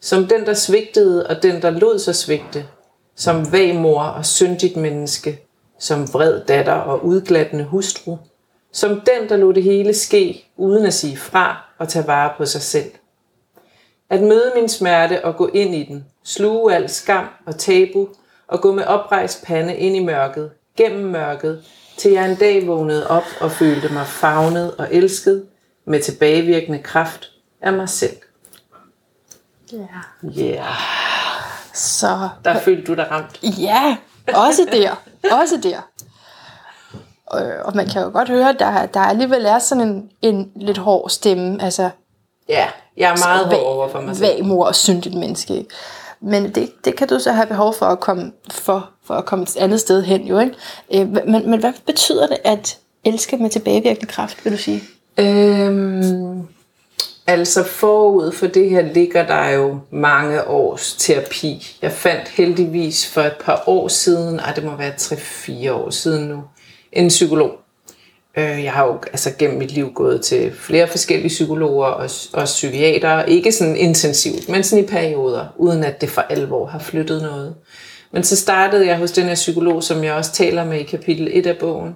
[0.00, 2.66] som den, der svigtede og den, der lod sig svigte,
[3.16, 5.47] som vag mor og syndigt menneske,
[5.78, 8.16] som vred datter og udglattende hustru,
[8.72, 12.46] som den, der lod det hele ske, uden at sige fra og tage vare på
[12.46, 12.90] sig selv.
[14.10, 18.08] At møde min smerte og gå ind i den, sluge al skam og tabu,
[18.48, 21.64] og gå med oprejst pande ind i mørket, gennem mørket,
[21.96, 25.46] til jeg en dag vågnede op og følte mig favnet og elsket
[25.84, 28.16] med tilbagevirkende kraft af mig selv.
[29.72, 29.76] Ja.
[30.24, 30.38] Yeah.
[30.38, 30.74] Yeah.
[31.74, 32.28] Så...
[32.44, 33.40] Der følte du dig ramt.
[33.42, 33.96] Ja,
[34.34, 35.02] også der.
[35.32, 35.80] Også der.
[37.34, 40.52] Øh, og man kan jo godt høre, at der, der alligevel er sådan en, en
[40.56, 41.62] lidt hård stemme.
[41.62, 41.90] Altså,
[42.48, 44.28] ja, jeg er meget hård over for mig selv.
[44.28, 45.54] Vag mor og syndigt menneske.
[45.54, 45.70] Ikke?
[46.20, 49.42] Men det, det kan du så have behov for at komme, for, for at komme
[49.42, 50.26] et andet sted hen.
[50.26, 50.54] Jo, ikke?
[50.94, 54.82] Øh, men, men hvad betyder det at elske med tilbagevirkende kraft, vil du sige?
[55.18, 56.48] Øhm,
[57.28, 61.76] Altså forud for det her ligger der jo mange års terapi.
[61.82, 66.28] Jeg fandt heldigvis for et par år siden, og det må være 3-4 år siden
[66.28, 66.42] nu,
[66.92, 67.50] en psykolog.
[68.36, 72.44] Øh, jeg har jo altså gennem mit liv gået til flere forskellige psykologer og, og
[72.44, 73.22] psykiater.
[73.24, 77.54] Ikke sådan intensivt, men sådan i perioder, uden at det for alvor har flyttet noget.
[78.12, 81.28] Men så startede jeg hos den her psykolog, som jeg også taler med i kapitel
[81.32, 81.94] 1 af bogen.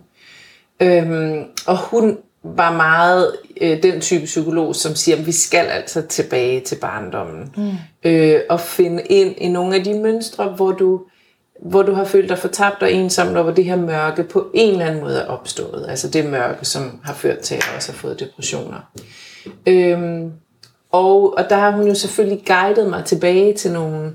[0.80, 6.02] Øhm, og hun var meget øh, den type psykolog, som siger, at vi skal altså
[6.02, 7.52] tilbage til barndommen.
[7.56, 7.70] Mm.
[8.10, 11.00] Øh, og finde ind i nogle af de mønstre, hvor du,
[11.62, 14.72] hvor du har følt dig fortabt og ensom, og hvor det her mørke på en
[14.72, 15.86] eller anden måde er opstået.
[15.88, 18.90] Altså det mørke, som har ført til, at jeg også har fået depressioner.
[19.66, 20.32] Øhm,
[20.92, 24.12] og, og der har hun jo selvfølgelig guidet mig tilbage til nogle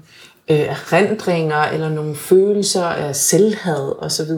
[0.51, 4.31] øh, erindringer, eller nogle følelser af selvhad osv.,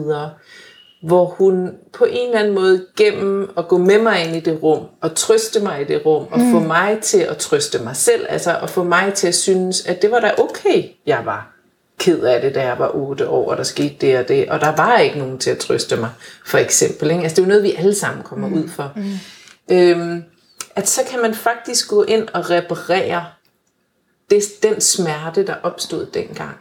[1.02, 4.62] hvor hun på en eller anden måde gennem at gå med mig ind i det
[4.62, 6.52] rum, og trøste mig i det rum, og mm.
[6.52, 10.02] få mig til at trøste mig selv, altså at få mig til at synes, at
[10.02, 11.56] det var da okay, jeg var
[11.98, 14.60] ked af det, da jeg var 8 år, og der skete det og det, og
[14.60, 16.10] der var ikke nogen til at trøste mig,
[16.46, 17.10] for eksempel.
[17.10, 17.22] Ikke?
[17.22, 18.54] Altså det er jo noget, vi alle sammen kommer mm.
[18.54, 18.92] ud for.
[18.96, 19.76] Mm.
[19.76, 20.24] Øhm,
[20.76, 23.24] at så kan man faktisk gå ind og reparere
[24.30, 26.56] det, den smerte, der opstod dengang.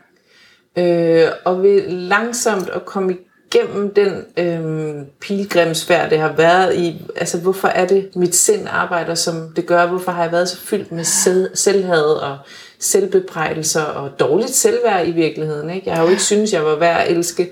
[0.75, 3.17] Øh, og ved langsomt at komme
[3.53, 9.15] igennem den øh, pilgrimsfærd, det har været i, altså hvorfor er det, mit sind arbejder,
[9.15, 12.37] som det gør, hvorfor har jeg været så fyldt med selv, selvhad og
[12.79, 15.69] selvbebrejdelser og dårligt selvværd i virkeligheden.
[15.69, 15.89] Ikke?
[15.89, 17.51] Jeg har jo ikke synes jeg var værd at elske.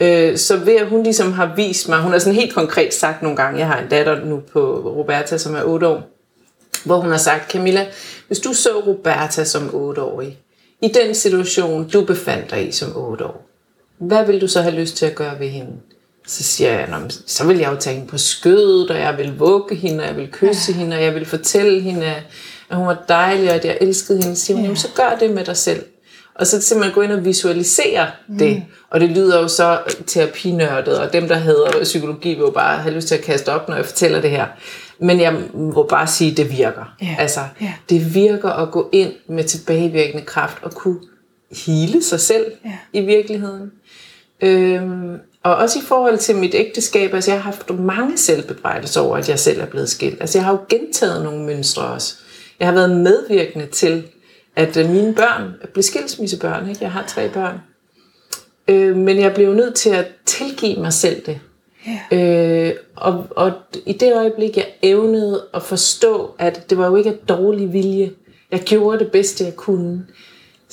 [0.00, 3.22] Øh, så ved at hun ligesom har vist mig, hun har sådan helt konkret sagt
[3.22, 6.02] nogle gange, jeg har en datter nu på Roberta, som er 8 år,
[6.84, 7.86] hvor hun har sagt, Camilla,
[8.26, 10.38] hvis du så Roberta som 8-årig,
[10.82, 13.53] i den situation, du befandt dig i som 8 år,
[14.06, 15.72] hvad vil du så have lyst til at gøre ved hende?
[16.26, 16.88] Så siger jeg,
[17.26, 20.16] så vil jeg jo tage hende på skødet, og jeg vil vugge hende, og jeg
[20.16, 20.78] vil kysse ja.
[20.78, 22.06] hende, og jeg vil fortælle hende,
[22.70, 24.36] at hun var dejlig, og at jeg elskede hende.
[24.36, 24.74] Så siger hun, ja.
[24.74, 25.84] så gør det med dig selv.
[26.34, 28.38] Og så simpelthen gå ind og visualisere mm.
[28.38, 28.64] det.
[28.90, 32.94] Og det lyder jo så terapinørdet, og dem, der hedder psykologi, vil jo bare have
[32.94, 34.46] lyst til at kaste op, når jeg fortæller det her.
[34.98, 36.94] Men jeg må bare sige, at det virker.
[37.02, 37.20] Yeah.
[37.20, 37.72] Altså, yeah.
[37.90, 40.98] det virker at gå ind med tilbagevirkende kraft og kunne
[41.50, 42.74] hele sig selv yeah.
[42.92, 43.72] i virkeligheden.
[44.40, 49.16] Øhm, og også i forhold til mit ægteskab, altså jeg har haft mange selvbebrejdelser over,
[49.16, 50.20] at jeg selv er blevet skilt.
[50.20, 52.14] Altså jeg har jo gentaget nogle mønstre også.
[52.60, 54.04] Jeg har været medvirkende til,
[54.56, 56.68] at øh, mine børn blev skilsmissebørn.
[56.68, 56.84] Ikke?
[56.84, 57.58] Jeg har tre børn.
[58.68, 61.40] Øh, men jeg blev nødt til at tilgive mig selv det.
[62.12, 62.68] Yeah.
[62.68, 63.52] Øh, og, og
[63.86, 68.10] i det øjeblik, jeg evnede at forstå, at det var jo ikke af dårlig vilje.
[68.50, 70.06] Jeg gjorde det bedste, jeg kunne.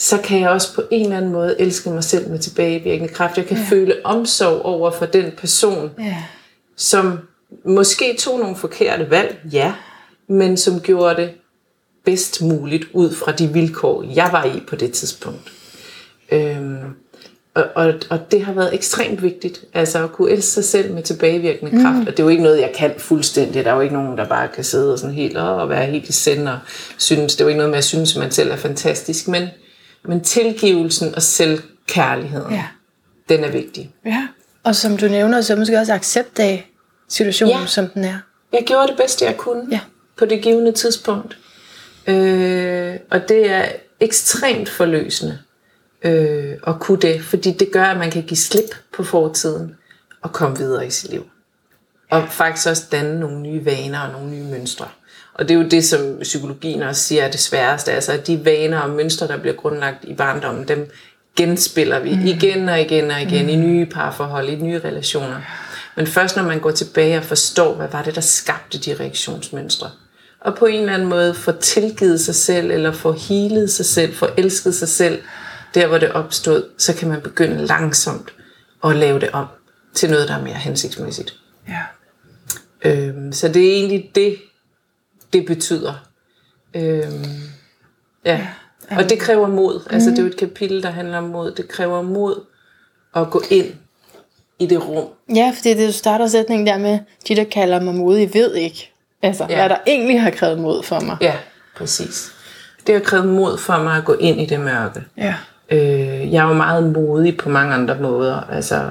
[0.02, 3.38] Så kan jeg også på en eller anden måde elske mig selv med tilbagevirkende kraft.
[3.38, 3.68] Jeg kan yeah.
[3.68, 6.16] føle omsorg over for den person, yeah.
[6.76, 7.20] som
[7.66, 9.74] måske tog nogle forkerte valg, ja,
[10.28, 11.32] men som gjorde det
[12.06, 15.52] bedst muligt ud fra de vilkår, jeg var i på det tidspunkt.
[16.32, 16.78] Øhm,
[17.54, 21.04] og, og, og det har været ekstremt vigtigt, altså at kunne elske sig selv med
[21.04, 21.98] tilbagevirkende kraft.
[21.98, 22.08] Mm.
[22.08, 23.66] Og det er jo ikke noget, jeg kan fuldstændigt.
[23.66, 26.10] Der er jo ikke nogen, der bare kan sidde og, sådan helt, og være helt
[26.10, 26.60] i send og
[26.98, 27.36] synes.
[27.36, 29.28] Det er jo ikke noget med at synes, at man selv er fantastisk.
[29.28, 29.48] Men,
[30.04, 32.66] men tilgivelsen og selvkærligheden, ja.
[33.30, 33.92] den er vigtig.
[34.06, 34.28] Ja,
[34.64, 36.72] og som du nævner, så måske også accept af
[37.08, 37.66] situationen, ja.
[37.66, 38.18] som den er.
[38.54, 39.80] Jeg gjorde det bedste, jeg kunne ja.
[40.18, 41.38] på det givende tidspunkt.
[42.08, 43.66] Øh, og det er
[44.00, 45.40] ekstremt forløsende
[46.02, 49.76] øh, at kunne det, fordi det gør, at man kan give slip på fortiden
[50.22, 51.30] og komme videre i sit liv.
[52.10, 54.88] Og faktisk også danne nogle nye vaner og nogle nye mønstre.
[55.42, 57.92] Og det er jo det, som psykologien også siger er det sværeste.
[57.92, 60.92] Altså, at de vaner og mønstre, der bliver grundlagt i barndommen, dem
[61.36, 62.26] genspiller vi mm.
[62.26, 63.50] igen og igen og igen mm.
[63.50, 65.42] i nye parforhold, i nye relationer.
[65.96, 69.90] Men først når man går tilbage og forstår, hvad var det, der skabte de reaktionsmønstre,
[70.42, 74.14] og på en eller anden måde få tilgivet sig selv, eller få healet sig selv,
[74.14, 75.22] få elsket sig selv,
[75.74, 78.34] der hvor det opstod, så kan man begynde langsomt
[78.84, 79.46] at lave det om
[79.94, 81.34] til noget, der er mere hensigtsmæssigt.
[81.68, 81.82] Ja.
[82.90, 84.38] Øhm, så det er egentlig det,
[85.34, 85.94] det betyder.
[86.76, 87.26] Øhm,
[88.26, 88.48] ja.
[88.92, 88.98] ja.
[88.98, 89.80] Og det kræver mod.
[89.80, 89.94] Mm.
[89.94, 91.52] Altså det er jo et kapitel, der handler om mod.
[91.52, 92.44] Det kræver mod
[93.16, 93.68] at gå ind
[94.60, 95.08] i det rum.
[95.36, 98.92] Ja, fordi det starter sætningen der med, de der kalder mig modig, ved ikke.
[99.22, 99.56] Altså, ja.
[99.56, 101.18] hvad der egentlig har krævet mod for mig.
[101.22, 101.34] Ja,
[101.78, 102.32] præcis.
[102.88, 105.04] Det har krævet mod for mig at gå ind i det mørke.
[105.18, 105.36] Ja.
[105.72, 108.42] Øh, jeg er jo meget modig på mange andre måder.
[108.52, 108.90] Altså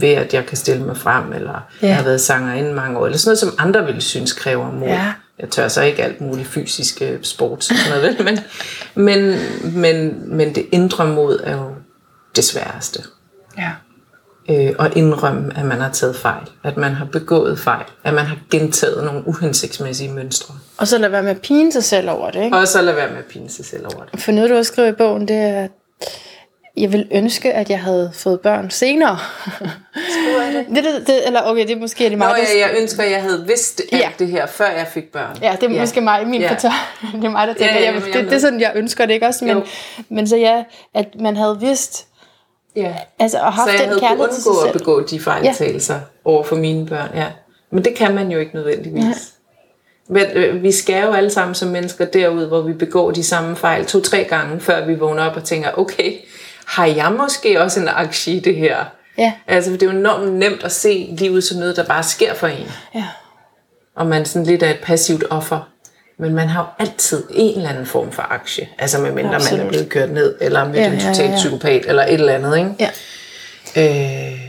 [0.00, 1.86] ved at jeg kan stille mig frem, eller ja.
[1.86, 4.72] jeg har været sanger inden mange år, eller sådan noget, som andre vil synes kræver
[4.72, 4.88] mod.
[4.88, 5.12] Ja.
[5.38, 8.38] Jeg tør så ikke alt muligt fysisk sport, sådan noget, men,
[8.94, 9.38] men,
[9.80, 11.74] men, men det indre mod er jo
[12.36, 13.02] det sværeste.
[13.58, 13.70] Ja
[14.50, 18.26] øh, og indrømme, at man har taget fejl, at man har begået fejl, at man
[18.26, 20.54] har gentaget nogle uhensigtsmæssige mønstre.
[20.78, 22.56] Og så lad være med at pine sig selv over det, ikke?
[22.56, 24.20] Og så lad være med at pine sig selv over det.
[24.20, 25.70] For noget, du har skrevet i bogen, det er, at
[26.76, 29.18] jeg vil ønske, at jeg havde fået børn senere.
[29.58, 29.70] Det?
[30.68, 31.26] det, det, det?
[31.26, 33.82] Eller okay, det er måske det mig, Nå, ja, jeg ønsker, at jeg havde vidst
[33.92, 34.10] alt ja.
[34.18, 35.36] det her, før jeg fik børn.
[35.42, 35.80] Ja, det er ja.
[35.80, 36.52] måske mig, min ja.
[36.52, 36.96] fortør.
[37.12, 39.14] Det er mig, der tænker, ja, ja, jeg, det, det, er sådan, jeg ønsker det
[39.14, 39.44] ikke også.
[39.44, 39.62] Men,
[40.08, 42.06] men så ja, at man havde vidst,
[42.76, 42.94] Ja.
[43.18, 44.78] Altså, og haft Så jeg den havde kærlighed til sig undgå at selv.
[44.78, 46.00] begå de fejltagelser ja.
[46.24, 47.10] over for mine børn.
[47.14, 47.26] Ja.
[47.70, 49.04] Men det kan man jo ikke nødvendigvis.
[49.04, 49.14] Nej.
[50.08, 53.56] Men øh, vi skal jo alle sammen som mennesker derud, hvor vi begår de samme
[53.56, 56.12] fejl to-tre gange, før vi vågner op og tænker, okay,
[56.66, 58.84] har jeg måske også en aktie i det her?
[59.18, 59.32] Ja.
[59.46, 62.34] Altså, for det er jo enormt nemt at se livet som noget, der bare sker
[62.34, 62.66] for en.
[62.94, 63.04] Ja.
[63.94, 65.68] Og man sådan lidt er et passivt offer.
[66.18, 68.68] Men man har jo altid en eller anden form for aktie.
[68.78, 69.64] Altså medmindre man Absolut.
[69.64, 71.36] er blevet kørt ned, eller med Ja, en ja, total ja.
[71.36, 72.56] psykopat, eller et eller andet.
[72.58, 72.90] Ikke?
[73.76, 74.32] Ja.
[74.32, 74.40] Øh,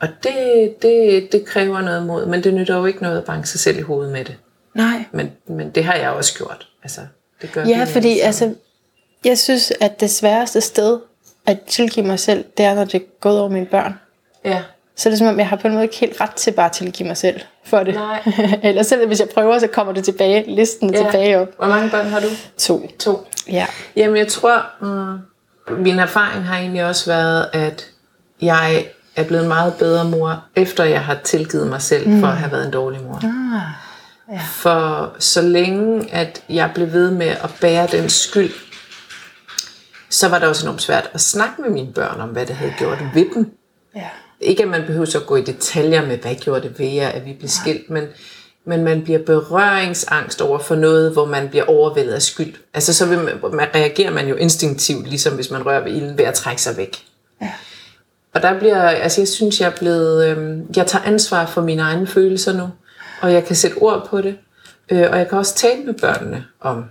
[0.00, 3.48] og det, det, det kræver noget mod, men det nytter jo ikke noget at banke
[3.48, 4.36] sig selv i hovedet med det.
[4.74, 5.04] Nej.
[5.12, 6.68] Men, men det har jeg også gjort.
[6.82, 7.00] Altså,
[7.42, 8.54] det gør Ja, fordi altså,
[9.24, 10.98] jeg synes, at det sværeste sted
[11.50, 13.94] at tilgive mig selv, det er, når det er gået over mine børn.
[14.44, 14.62] Ja.
[14.96, 16.66] Så er det som om, jeg har på en måde ikke helt ret til bare
[16.66, 17.94] at tilgive mig selv for det.
[17.94, 18.22] Nej.
[18.62, 21.02] Eller selv hvis jeg prøver, så kommer det tilbage, listen ja.
[21.02, 21.48] tilbage op.
[21.56, 22.26] Hvor mange børn har du?
[22.58, 22.90] To.
[22.98, 23.26] To.
[23.48, 23.66] Ja.
[23.96, 25.18] Jamen, jeg tror, mm,
[25.78, 27.86] min erfaring har egentlig også været, at
[28.42, 28.86] jeg
[29.16, 32.20] er blevet en meget bedre mor, efter jeg har tilgivet mig selv mm.
[32.20, 33.16] for at have været en dårlig mor.
[33.16, 33.62] Ah,
[34.32, 34.40] ja.
[34.44, 38.52] For så længe, at jeg blev ved med at bære den skyld,
[40.10, 42.72] så var det også enormt svært at snakke med mine børn om, hvad det havde
[42.78, 43.52] gjort ved dem.
[43.96, 44.08] Ja.
[44.40, 47.08] Ikke at man behøver så at gå i detaljer med, hvad gjorde det ved jer,
[47.08, 48.04] at vi blev skilt, men,
[48.64, 52.54] men man bliver berøringsangst over for noget, hvor man bliver overvældet af skyld.
[52.74, 56.18] Altså så vil man, man reagerer man jo instinktivt, ligesom hvis man rører ved ilden,
[56.18, 57.04] ved at trække sig væk.
[57.42, 57.52] Ja.
[58.34, 61.82] Og der bliver, altså jeg synes, jeg er blevet, øhm, jeg tager ansvar for mine
[61.82, 62.68] egne følelser nu,
[63.22, 64.36] og jeg kan sætte ord på det,
[64.90, 66.84] øh, og jeg kan også tale med børnene om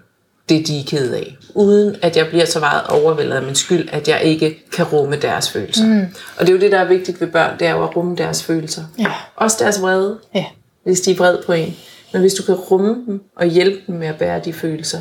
[0.49, 3.89] det, de er ked af, uden at jeg bliver så meget overvældet af min skyld,
[3.91, 5.85] at jeg ikke kan rumme deres følelser.
[5.85, 6.01] Mm.
[6.37, 8.15] Og det er jo det, der er vigtigt ved børn, det er jo at rumme
[8.15, 8.83] deres følelser.
[8.99, 9.11] Ja.
[9.35, 10.45] Også deres vrede, Ja.
[10.83, 11.75] hvis de er vred på en.
[12.13, 14.99] Men hvis du kan rumme dem og hjælpe dem med at bære de følelser,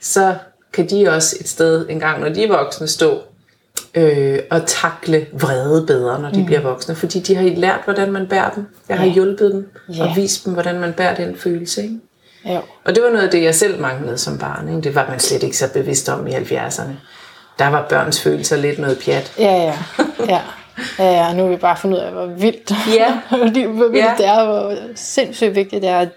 [0.00, 0.34] så
[0.72, 3.18] kan de også et sted en gang, når de er voksne, stå
[3.94, 6.46] øh, og takle vrede bedre, når de mm.
[6.46, 6.94] bliver voksne.
[6.94, 8.66] Fordi de har lært, hvordan man bærer dem.
[8.88, 9.12] Jeg har Ja.
[9.12, 10.02] hjulpet dem Ja.
[10.08, 11.82] og vist dem, hvordan man bærer den følelse.
[11.82, 11.94] Ikke?
[12.44, 12.58] Ja.
[12.84, 14.68] Og det var noget af det, jeg selv manglede som barn.
[14.68, 14.80] Ikke?
[14.80, 16.92] Det var man slet ikke så bevidst om i 70'erne.
[17.58, 19.32] Der var børns følelser lidt noget pjat.
[19.38, 19.74] Ja, ja.
[20.28, 20.40] Ja.
[20.98, 23.18] Ja, ja, nu har vi bare fundet ud af, hvor vildt, Ja.
[23.36, 24.14] hvor vildt Ja.
[24.18, 26.08] det er, hvor sindssygt vigtigt det er, at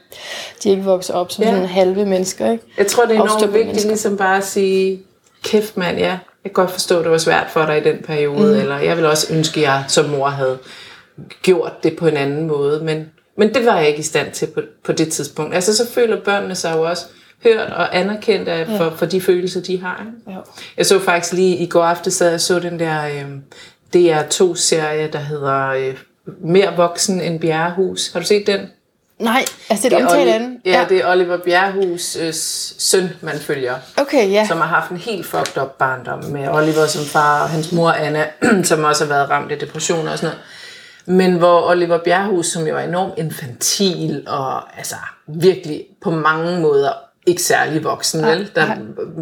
[0.64, 1.52] de ikke vokser op som Ja.
[1.52, 2.52] sådan halve mennesker.
[2.52, 2.64] Ikke?
[2.78, 3.90] Jeg tror, det er enormt Afstumpede vigtigt mennesker.
[3.90, 5.02] ligesom bare at sige,
[5.44, 7.98] kæft mand, ja, jeg kan godt forstå, at det var svært for dig i den
[8.08, 8.60] periode, mm.
[8.62, 10.58] eller jeg vil også ønske, at jeg som mor havde
[11.42, 14.46] gjort det på en anden måde, men, men det var jeg ikke i stand til
[14.48, 15.56] på, på det tidspunkt.
[15.56, 17.06] Altså så føler børnene sig jo også
[17.44, 20.06] hørt og anerkendt af, for, for de følelser, de har.
[20.06, 20.38] Ikke?
[20.38, 20.44] Jo.
[20.78, 23.26] Jeg så faktisk lige i går aftes, sad jeg så den der øh,
[23.96, 25.98] DR2-serie, der hedder øh,
[26.44, 28.12] Mere voksen end Bjerrehus.
[28.14, 28.60] Har du set den?
[29.20, 30.62] Nej, altså det er et er omtale Oli- af den.
[30.66, 32.34] Ja, det er Oliver Bjerrehus øh,
[32.78, 34.48] søn, man følger Okay, ja.
[34.48, 37.92] som har haft en helt fucked up barndom med Oliver som far og hans mor
[37.92, 38.26] Anna,
[38.64, 40.44] som også har været ramt af depression og sådan noget.
[41.06, 44.96] Men hvor Oliver Bjerrehus, som jo er enormt infantil og altså
[45.28, 46.92] virkelig på mange måder
[47.26, 48.52] ikke særlig voksen, vel?
[48.56, 48.78] Der er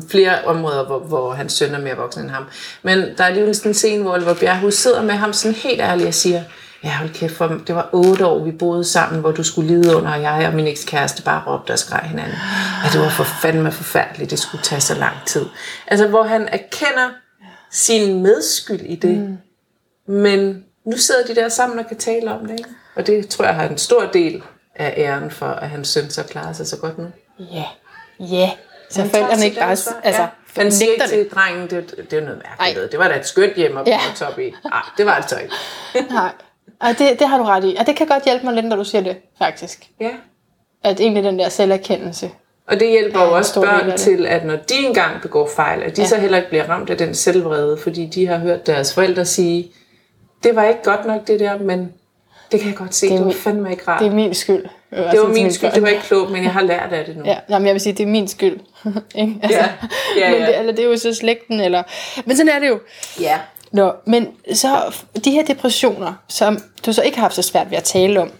[0.09, 2.43] flere områder, hvor, hvor hans søn er mere voksen end ham.
[2.83, 5.81] Men der er alligevel sådan en scene, hvor Oliver Bjerrehus sidder med ham sådan helt
[5.81, 6.43] ærligt og siger,
[6.83, 9.95] ja, hold kæft, for det var otte år, vi boede sammen, hvor du skulle lide
[9.95, 12.37] under, og jeg og min ekskæreste bare råbte og skreg hinanden.
[12.85, 15.45] At det var for fandme forfærdeligt, det skulle tage så lang tid.
[15.87, 17.09] Altså, hvor han erkender
[17.71, 19.37] sin medskyld i det, mm.
[20.13, 22.69] men nu sidder de der sammen og kan tale om det, ikke?
[22.95, 24.43] Og det tror jeg har en stor del
[24.75, 27.05] af æren for, at hans søn så klarer sig så godt nu.
[27.39, 27.63] Ja.
[28.19, 28.51] Ja.
[28.89, 30.27] Så Han forældrene ikke bare altså, ja.
[30.57, 32.77] Han siger ikke til drengen, det, det er noget mærkeligt.
[32.79, 32.87] Ej.
[32.91, 33.99] Det var da et skønt hjem at Ja.
[34.21, 34.27] ja.
[34.27, 34.53] op i.
[34.63, 35.53] Nej, det var det så ikke.
[36.13, 36.31] Nej.
[36.79, 37.75] Og det, det har du ret i.
[37.79, 39.87] Og det kan godt hjælpe mig lidt, når du siger det, faktisk.
[39.99, 40.11] Ja.
[40.83, 42.31] At egentlig den der selverkendelse.
[42.67, 45.97] Og det hjælper Ja, jo også børn til, at når de engang begår fejl, at
[45.97, 46.07] de ja.
[46.07, 49.71] så heller ikke bliver ramt af den selvvrede, fordi de har hørt deres forældre sige,
[50.43, 51.91] det var ikke godt nok det der, men
[52.51, 53.99] det kan jeg godt se, det, er det var min- fandme ikke rart.
[54.01, 54.63] Det er min skyld.
[54.91, 57.23] det var min skyld, det var ikke klogt, men jeg har lært af det nu.
[57.25, 58.59] Ja, jamen, jeg vil sige, det er min skyld.
[59.15, 59.35] Ikke?
[59.43, 59.67] altså, Ja,
[60.19, 60.47] ja, Men ja.
[60.47, 61.83] det, eller det er jo så slægten, eller...
[62.25, 62.79] Men sådan er det jo.
[63.19, 63.39] ja.
[63.71, 67.77] Nå, men så de her depressioner, som du så ikke har haft så svært ved
[67.77, 68.31] at tale om.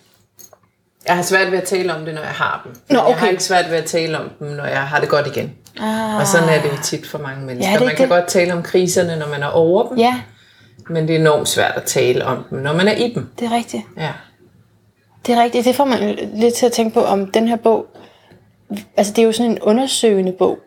[1.08, 2.72] Jeg har svært ved at tale om det, når jeg har dem.
[2.88, 3.32] Men Nå, Jeg har okay.
[3.32, 5.52] ikke svært ved at tale om dem, når jeg har det godt igen.
[5.82, 6.16] Ah.
[6.16, 7.72] Og sådan er det jo tit for mange mennesker.
[7.72, 8.10] Ja, det man kan det.
[8.10, 10.22] godt tale om kriserne, når man er over dem, Ja,
[10.90, 13.30] men det er enormt svært at tale om dem, når man er i dem.
[13.40, 13.84] det er rigtigt.
[13.98, 14.12] Ja.
[15.28, 15.66] Det er rigtigt.
[15.66, 17.86] Det får man lidt til at tænke på, om den her bog...
[18.98, 20.60] Altså, det er jo sådan en undersøgende bog.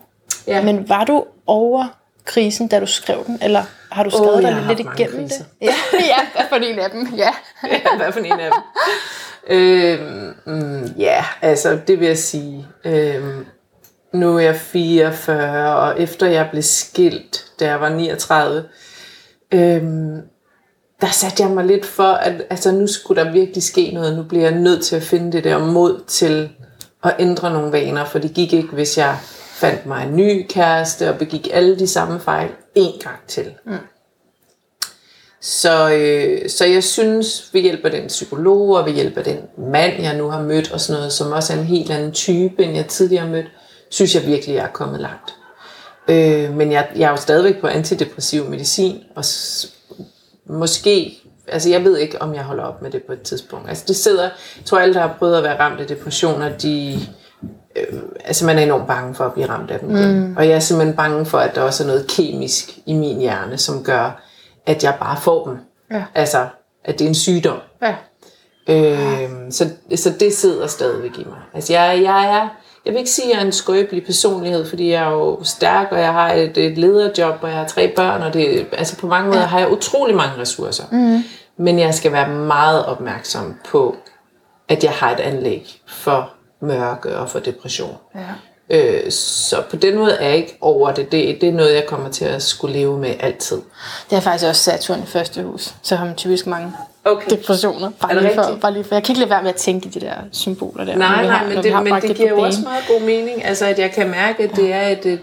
[0.46, 0.62] Ja.
[0.62, 1.86] Men var du over
[2.24, 3.38] krisen, da du skrev den?
[3.42, 5.44] Eller har du skrevet jeg dig lidt igennem kriser.
[5.44, 5.46] det?
[5.60, 5.74] Ja,
[6.12, 7.08] ja, hvad for en af dem?
[7.16, 7.30] Ja.
[7.72, 8.62] ja, hvad for en af dem?
[9.56, 12.66] øhm, mm, ja, altså det vil jeg sige.
[12.84, 13.46] Øhm,
[14.12, 18.64] nu er jeg 44, og efter jeg blev skilt, da jeg var 39,
[19.54, 20.20] øhm,
[21.00, 24.16] der satte jeg mig lidt for, at altså, nu skulle der virkelig ske noget.
[24.16, 26.50] Nu bliver jeg nødt til at finde det der mod til
[27.04, 29.18] at ændre nogle vaner, for det gik ikke, hvis jeg
[29.54, 33.54] fandt mig en ny kæreste og begik alle de samme fejl en gang til.
[33.66, 33.72] Mm.
[35.40, 39.38] Så, øh, så jeg synes, ved hjælp af den psykolog og ved hjælp af den
[39.58, 42.64] mand, jeg nu har mødt, og sådan noget, som også er en helt anden type,
[42.64, 43.46] end jeg tidligere mødt,
[43.90, 45.34] synes jeg virkelig, jeg er kommet langt.
[46.08, 49.72] Øh, men jeg, jeg er jo stadigvæk på antidepressiv medicin, og s-
[50.46, 53.68] måske, altså jeg ved ikke, om jeg holder op med det på et tidspunkt.
[53.68, 57.00] Altså det sidder, jeg tror alle, der har prøvet at være ramt af depressioner, de,
[57.76, 60.20] øh, altså man er enormt bange for at blive ramt af dem igen.
[60.20, 60.36] Mm.
[60.36, 63.58] Og jeg er simpelthen bange for, at der også er noget kemisk i min hjerne,
[63.58, 64.22] som gør,
[64.66, 65.56] at jeg bare får dem.
[65.90, 66.04] Ja.
[66.14, 66.46] Altså,
[66.84, 67.58] at det er en sygdom.
[67.82, 67.94] Ja.
[68.68, 71.38] Øh, så, så det sidder stadigvæk i mig.
[71.54, 72.48] Altså jeg, jeg er,
[72.84, 75.88] jeg vil ikke sige, at jeg er en skrøbelig personlighed, fordi jeg er jo stærk,
[75.90, 79.06] og jeg har et, et lederjob, og jeg har tre børn, og det, altså på
[79.06, 80.84] mange måder har jeg utrolig mange ressourcer.
[80.90, 81.22] Mm.
[81.56, 83.96] Men jeg skal være meget opmærksom på,
[84.68, 87.96] at jeg har et anlæg for mørke og for depression.
[88.14, 88.20] ja.
[88.70, 91.12] Øh, så på den måde er jeg ikke over det.
[91.12, 91.40] det.
[91.40, 93.60] Det er noget, jeg kommer til at skulle leve med altid.
[94.10, 95.74] Det er faktisk også Saturn i første hus.
[95.82, 96.72] Så har man typisk mange
[97.04, 97.30] Okay.
[97.30, 97.90] depressioner.
[98.00, 98.94] Bare, lige for, bare lige for.
[98.94, 100.96] Jeg kan ikke lade være med at tænke i de der symboler der.
[100.96, 103.44] Nej, nej, har- men det, men det giver jo også meget god mening.
[103.44, 105.18] Altså, at jeg kan mærke, at det er et, et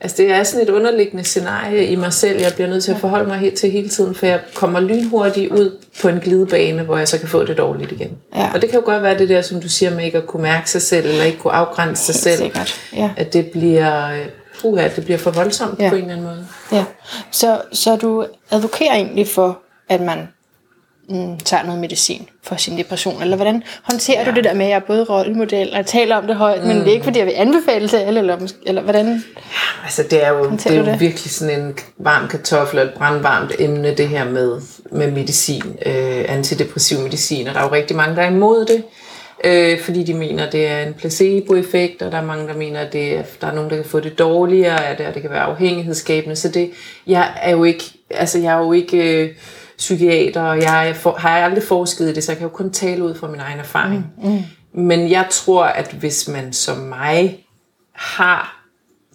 [0.00, 2.98] Altså det er sådan et underliggende scenarie i mig selv, jeg bliver nødt til at
[2.98, 6.96] forholde mig helt til hele tiden, for jeg kommer lynhurtigt ud på en glidebane, hvor
[6.98, 8.10] jeg så kan få det dårligt igen.
[8.36, 8.50] Ja.
[8.54, 10.42] Og det kan jo godt være det der, som du siger, med ikke at kunne
[10.42, 12.38] mærke sig selv, eller ikke kunne afgrænse sig Helt selv.
[12.52, 13.10] sikkert, ja.
[13.16, 14.08] At det bliver,
[14.60, 15.88] puha, det bliver for voldsomt Ja.
[15.88, 16.46] på en eller anden måde.
[16.72, 16.84] Ja,
[17.30, 20.28] så, så du advokerer egentlig for, at man
[21.08, 24.30] mm, tager noget medicin for sin depression, eller hvordan håndterer ja.
[24.30, 26.62] du det der med, at jeg er både rollemodel, og jeg taler om det højt,
[26.62, 26.68] mm.
[26.68, 29.24] men det er ikke fordi, jeg vil anbefale det, eller, eller, eller hvordan?
[29.84, 31.00] Altså det er jo, det er jo det?
[31.00, 34.60] virkelig sådan en varm kartoffel og et brandvarmt emne, det her med,
[34.90, 38.84] med medicin, øh, antidepressiv medicin, og der er jo rigtig mange, der er imod det,
[39.44, 42.92] øh, fordi de mener, det er en placeboeffekt, og der er mange, der mener, at
[42.92, 45.30] det er, der er nogen, der kan få det dårligere af det, og det kan
[45.30, 46.70] være afhængighedsskabende, så det,
[47.06, 49.30] jeg er jo ikke, altså jeg er jo ikke øh,
[49.78, 53.04] psykiater, og jeg for, har aldrig forsket i det, så jeg kan jo kun tale
[53.04, 54.06] ud fra min egen erfaring.
[54.22, 54.42] Mm, mm.
[54.74, 57.46] Men jeg tror, at hvis man som mig
[57.92, 58.66] har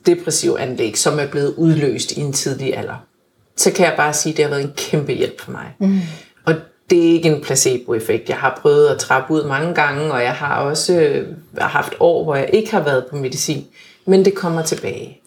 [0.05, 3.05] depressiv anlæg, som er blevet udløst i en tidlig alder,
[3.55, 5.75] så kan jeg bare sige, at det har været en kæmpe hjælp for mig.
[5.79, 5.99] Mm.
[6.45, 6.55] Og
[6.89, 8.29] det er ikke en placeboeffekt.
[8.29, 12.23] Jeg har prøvet at trappe ud mange gange, og jeg har også øh, haft år,
[12.23, 13.65] hvor jeg ikke har været på medicin.
[14.05, 15.21] Men det kommer tilbage.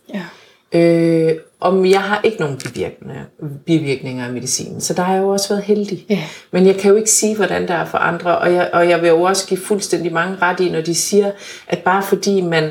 [0.73, 3.25] Øh, om jeg har ikke nogen bivirkninger,
[3.67, 6.07] bivirkninger af medicinen, så der har jeg jo også været heldig.
[6.11, 6.23] Ja.
[6.51, 9.01] Men jeg kan jo ikke sige, hvordan det er for andre, og jeg, og jeg
[9.03, 11.31] vil jo også give fuldstændig mange ret i, når de siger,
[11.69, 12.63] at bare fordi man,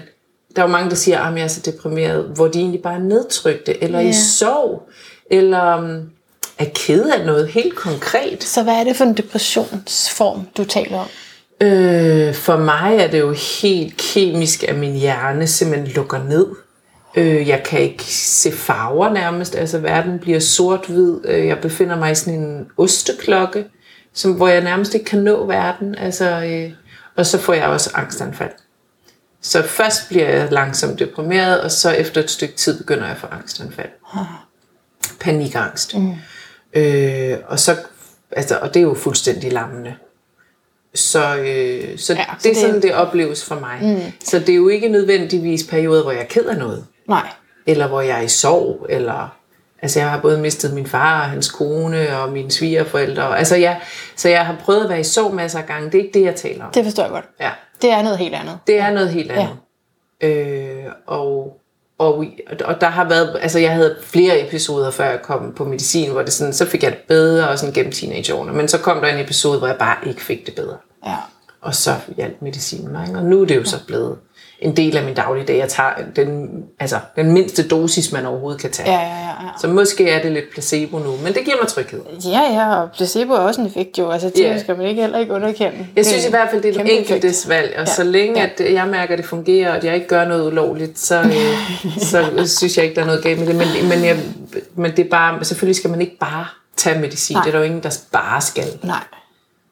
[0.56, 2.96] der er jo mange, der siger, at jeg er så deprimeret, hvor de egentlig bare
[2.96, 4.10] er nedtrykte, eller Ja.
[4.10, 4.90] i sorg,
[5.32, 6.10] eller um,
[6.58, 8.44] er ked af noget helt konkret.
[8.44, 11.08] Så hvad er det for en depressionsform, du taler om?
[11.68, 16.48] Øh, for mig er det jo helt kemisk, at min hjerne simpelthen lukker ned.
[17.16, 21.20] Øh, jeg kan ikke se farver nærmest, altså verden bliver sort-hvid.
[21.26, 23.66] Øh, jeg befinder mig i sådan en osteklokke,
[24.14, 25.96] som, hvor jeg nærmest ikke kan nå verden.
[25.96, 26.72] Altså, øh,
[27.16, 28.52] og så får jeg også angstanfald.
[29.42, 33.18] Så først bliver jeg langsomt deprimeret, og så efter et stykke tid begynder jeg at
[33.18, 33.90] få angstanfald.
[35.20, 35.96] Panikangst.
[35.98, 36.14] Mm.
[36.74, 37.76] Øh, og, så,
[38.32, 39.96] altså, og det er jo fuldstændig lammende.
[40.96, 43.80] Så, øh, så, Ja, så det er det- sådan, det opleves for mig.
[43.82, 44.12] Mm.
[44.26, 46.86] Så det er jo ikke nødvendigvis perioder, hvor jeg er ked af noget.
[47.10, 47.30] Nej.
[47.66, 48.86] Eller hvor jeg er i sorg.
[48.90, 49.36] Eller,
[49.82, 53.38] altså jeg har både mistet min far og hans kone og mine svigerforældre.
[53.38, 53.82] Altså jeg,
[54.16, 55.92] så jeg har prøvet at være i sorg masser af gange.
[55.92, 56.72] Det er ikke det, jeg taler om.
[56.72, 57.26] Det forstår jeg godt.
[57.40, 57.52] Ja.
[57.82, 58.60] Det er noget helt andet.
[58.68, 59.58] Det er noget helt andet.
[60.22, 60.28] Ja.
[60.28, 61.60] Øh, og,
[61.98, 62.26] og,
[62.66, 66.22] og der har været, altså jeg havde flere episoder, før jeg kom på medicin, hvor
[66.22, 68.54] det sådan, så fik jeg det bedre, og sådan gennem teenageårene.
[68.54, 70.78] Men så kom der en episode, hvor jeg bare ikke fik det bedre.
[71.06, 71.16] Ja.
[71.62, 74.16] Og så hjalp medicinen mig, og nu er det jo så bledag
[74.62, 75.58] en del af min dagligdag.
[75.58, 78.92] Jeg tager den, altså, den mindste dosis, man overhovedet kan tage.
[78.92, 79.50] Ja, ja, ja, ja.
[79.62, 82.02] Så måske er det lidt placebo nu, men det giver mig tryghed.
[82.26, 84.10] Ja, ja, og placebo er også en effekt jo.
[84.12, 84.60] Altså, det Ja.
[84.60, 85.88] skal man ikke heller ikke underkende.
[85.96, 87.12] Jeg synes i hvert fald, det er den kæmpe effekt.
[87.12, 87.94] enkeltes valg, og Ja.
[87.94, 88.50] så længe Ja.
[88.66, 91.98] at jeg mærker, at det fungerer, og at jeg ikke gør noget ulovligt, så, øh,
[92.12, 92.26] så
[92.58, 93.56] synes jeg ikke, der er noget galt med det.
[93.56, 94.18] Men, men, jeg,
[94.76, 96.46] men det er bare, selvfølgelig skal man ikke bare
[96.78, 97.36] tage medicin.
[97.36, 97.44] Nej.
[97.44, 98.66] Det er der jo ingen, der bare skal.
[98.84, 99.04] Nej.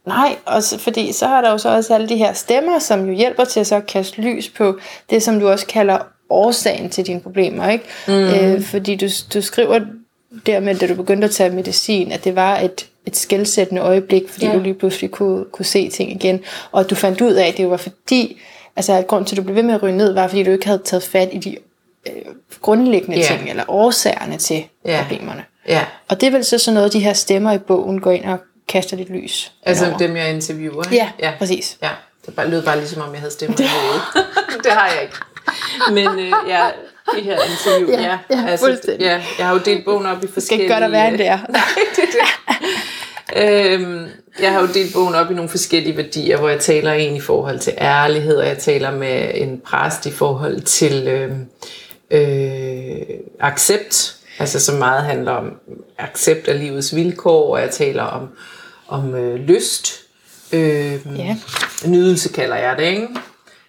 [0.08, 3.14] Nej, også fordi så har der jo så også alle de her stemmer, som jo
[3.14, 4.78] hjælper til at så kaste lys på
[5.10, 5.98] det, som du også kalder
[6.30, 7.70] årsagen til dine problemer.
[7.70, 7.86] Ikke?
[8.08, 8.14] Mm.
[8.14, 9.80] Øh, fordi du, du skriver
[10.46, 14.46] dermed, da du begyndte at tage medicin, at det var et, et skældsættende øjeblik, fordi
[14.46, 14.54] Ja.
[14.54, 16.40] du lige pludselig kunne, kunne se ting igen.
[16.72, 18.40] Og at du fandt ud af, at det var fordi,
[18.76, 20.52] altså at grund til, at du blev ved med at ryge ned, var fordi du
[20.52, 21.58] ikke havde taget fat i de
[22.08, 22.14] øh,
[22.62, 23.24] grundlæggende Ja.
[23.24, 25.00] ting, eller årsagerne til Ja.
[25.08, 25.44] problemerne.
[25.68, 28.26] Ja, Og det er vel så sådan noget, de her stemmer i bogen går ind
[28.26, 28.38] og
[28.68, 29.52] kaster lidt lys.
[29.64, 29.98] altså indover.
[30.00, 30.84] dem, jeg interviewer.
[30.84, 30.96] ikke?
[30.96, 31.34] Ja, ja.
[31.40, 31.78] præcis.
[31.82, 31.90] Ja,
[32.26, 34.28] det bare, lød bare ligesom om, jeg havde stemmer i hovedet.
[34.64, 35.16] det har jeg ikke.
[35.92, 36.70] Men øh, ja,
[37.16, 38.18] de her interview, Ja, ja.
[38.30, 39.06] ja, altså, fuldstændig.
[39.06, 40.64] ja, jeg har jo delt bogen op i Det skal forskellige...
[40.64, 41.38] ikke gøre dig værre end det er.
[41.50, 41.62] Nej,
[41.96, 43.74] det er det.
[43.74, 44.08] øhm,
[44.40, 47.22] jeg har jo delt bogen op i nogle forskellige værdier, hvor jeg taler en i
[47.22, 51.32] forhold til ærlighed, og jeg taler med en præst i forhold til øh,
[52.12, 53.02] øh,
[53.40, 55.52] accept, altså som meget handler om
[55.98, 58.30] accept af livets vilkår, og jeg taler om,
[58.88, 59.94] om øh, lyst.
[60.54, 61.36] Øh, Ja.
[61.86, 63.08] Nydelse kalder jeg det, ikke?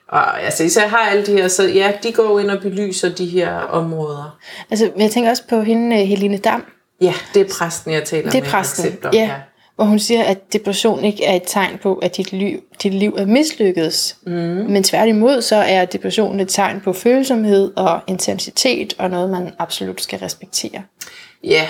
[0.09, 3.09] Og altså, så jeg har alle de her, så ja, de går ind og belyser
[3.09, 4.39] de her områder.
[4.71, 6.65] Altså, jeg tænker også på hende, øh, Helene Dam.
[7.01, 9.15] Ja, det er præsten, jeg taler Det med er præsten, accept om.
[9.15, 9.31] ja.
[9.77, 13.15] Hvor hun siger, at depression ikke er et tegn på, at dit liv, dit liv
[13.19, 14.17] er mislykkedes.
[14.27, 14.33] Mm.
[14.69, 20.01] Men tværtimod, så er depression et tegn på følsomhed og intensitet, og noget, man absolut
[20.03, 20.83] skal respektere.
[21.45, 21.67] Ja.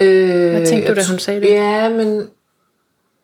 [0.00, 1.50] Øh, Hvad tænkte du, da jeg hun sagde det?
[1.50, 2.28] Ja, men,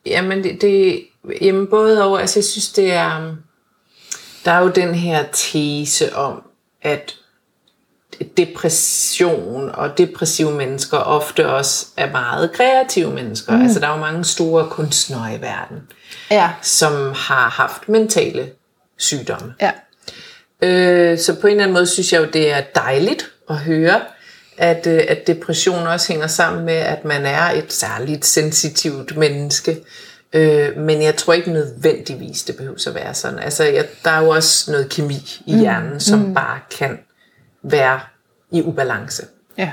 [0.07, 1.05] jamen det, det
[1.41, 3.35] jamen både over, altså jeg synes, det er,
[4.45, 6.43] der er jo den her tese om,
[6.83, 7.15] at
[8.37, 13.57] depression og depressive mennesker ofte også er meget kreative mennesker.
[13.57, 13.63] Mm.
[13.63, 15.77] Altså der er jo mange store kunstnere i verden,
[16.31, 16.51] Ja.
[16.63, 18.51] som har haft mentale
[18.99, 19.55] sygdomme.
[19.61, 19.71] Ja.
[20.63, 24.01] Øh, så på en eller anden måde synes jeg jo, det er dejligt at høre,
[24.59, 29.77] at, øh, at depression også hænger sammen med, at man er et særligt sensitivt menneske.
[30.33, 33.39] Øh, men jeg tror ikke nødvendigvis, det behøver at være sådan.
[33.39, 36.35] Altså, jeg, der er jo også noget kemi i hjernen, som mm.
[36.35, 36.99] bare kan
[37.63, 38.01] være
[38.53, 39.27] i ubalance.
[39.59, 39.71] Ja.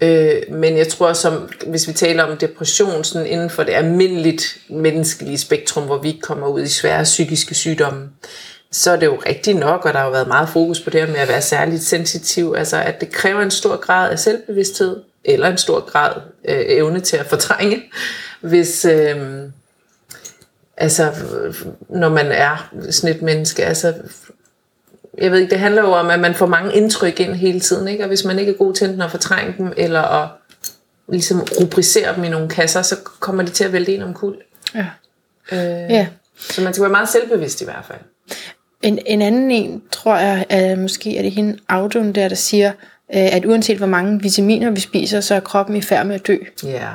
[0.00, 4.58] Øh, men jeg tror, som, hvis vi taler om depression sådan inden for det almindeligt
[4.70, 8.08] menneskelige spektrum, hvor vi ikke kommer ud i svære psykiske sygdomme,
[8.72, 11.00] så er det jo rigtigt nok, og der har jo været meget fokus på det
[11.00, 15.02] her med at være særligt sensitiv, altså at det kræver en stor grad af selvbevidsthed,
[15.24, 16.12] eller en stor grad
[16.44, 17.82] øh, evne til at fortrænge,
[18.40, 19.42] hvis, øh,
[20.76, 21.12] altså,
[21.88, 23.94] når man er sådan et menneske, altså,
[25.18, 27.88] jeg ved ikke, det handler jo om, at man får mange indtryk ind hele tiden,
[27.88, 28.04] ikke?
[28.04, 30.28] og hvis man ikke er god til enten at fortrænge dem, eller at
[31.08, 34.38] ligesom rubricere dem i nogle kasser, så kommer det til at vælte en omkuld.
[34.74, 34.86] Ja.
[35.52, 36.06] Øh, ja.
[36.38, 37.98] Så man skal være meget selvbevidst i hvert fald.
[38.82, 42.68] En, en anden en, tror jeg, er, måske er det hende Audun der, der siger,
[43.14, 46.26] øh, at uanset hvor mange vitaminer vi spiser, så er kroppen i færd med at
[46.26, 46.36] dø.
[46.64, 46.88] Ja.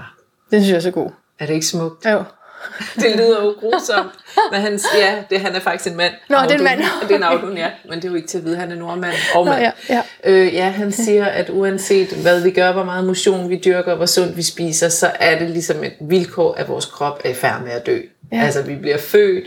[0.51, 1.09] Den synes jeg er så god.
[1.39, 2.05] Er det ikke smukt?
[2.05, 2.23] Jo.
[2.95, 4.11] Det lyder jo grusomt.
[4.51, 6.13] Men han, ja, det, han er faktisk en mand.
[6.29, 6.63] Nå, det er en Audun.
[6.63, 6.79] mand.
[7.01, 7.67] det er en Audun, ja.
[7.89, 9.63] Men det er jo ikke til at vide, han er nordmand og Nå, mand.
[9.63, 10.01] ja, ja.
[10.23, 14.05] Øh, ja, han siger, at uanset hvad vi gør, hvor meget motion vi dyrker, hvor
[14.05, 17.61] sundt vi spiser, så er det ligesom et vilkår, at vores krop er i færd
[17.63, 17.99] med at dø.
[18.31, 18.41] Ja.
[18.41, 19.45] Altså, vi bliver født,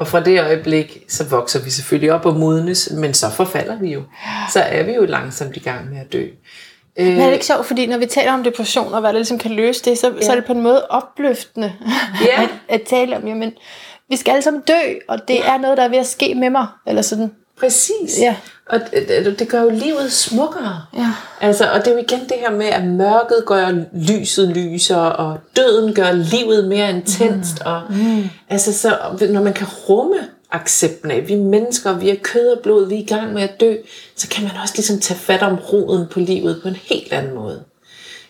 [0.00, 3.92] og fra det øjeblik, så vokser vi selvfølgelig op og modnes, men så forfalder vi
[3.92, 4.02] jo.
[4.52, 6.26] Så er vi jo langsomt i gang med at dø.
[6.98, 9.18] Øh, Men er det ikke sjovt, fordi når vi taler om depression og hvad der
[9.18, 10.22] ligesom kan løse det, så, ja.
[10.26, 11.72] så er det på en måde opløftende
[12.26, 12.42] Ja.
[12.42, 13.52] at, at tale om, jamen,
[14.08, 16.50] vi skal alle sammen dø, og det er noget, der er ved at ske med
[16.50, 16.66] mig.
[16.86, 17.30] Eller sådan.
[17.60, 18.18] Præcis.
[18.20, 18.36] Ja.
[18.68, 18.80] Og
[19.24, 20.82] det, det- gør jo livet smukkere.
[20.96, 21.12] Ja.
[21.40, 25.38] Altså, og det er jo igen det her med, at mørket gør lyset lysere, og
[25.56, 27.54] døden gør livet mere intenst.
[27.60, 27.70] Mm.
[27.70, 28.24] Og, mm.
[28.48, 28.98] Altså, så,
[29.30, 30.16] når man kan rumme
[30.52, 33.42] accepten af, vi er mennesker, vi er kød og blod, vi er i gang med
[33.42, 33.74] at dø,
[34.16, 37.34] så kan man også ligesom tage fat om roden på livet på en helt anden
[37.34, 37.62] måde,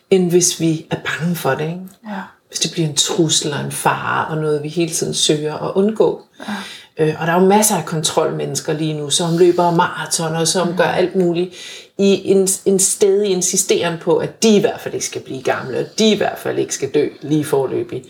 [0.09, 1.63] end hvis vi er bange for det.
[1.65, 1.79] Ikke?
[2.07, 2.21] Ja.
[2.47, 5.71] hvis det bliver en trussel og en fare, og noget vi hele tiden søger at
[5.75, 6.21] undgå.
[6.47, 6.53] Ja.
[6.99, 10.67] Øh, og der er jo masser af kontrolmennesker lige nu, som løber maraton og som
[10.67, 10.77] mm.
[10.77, 11.55] gør alt muligt
[11.97, 15.79] i en, en stedig insisteren på, at de i hvert fald ikke skal blive gamle,
[15.79, 18.03] og de i hvert fald ikke skal dø lige forløbig.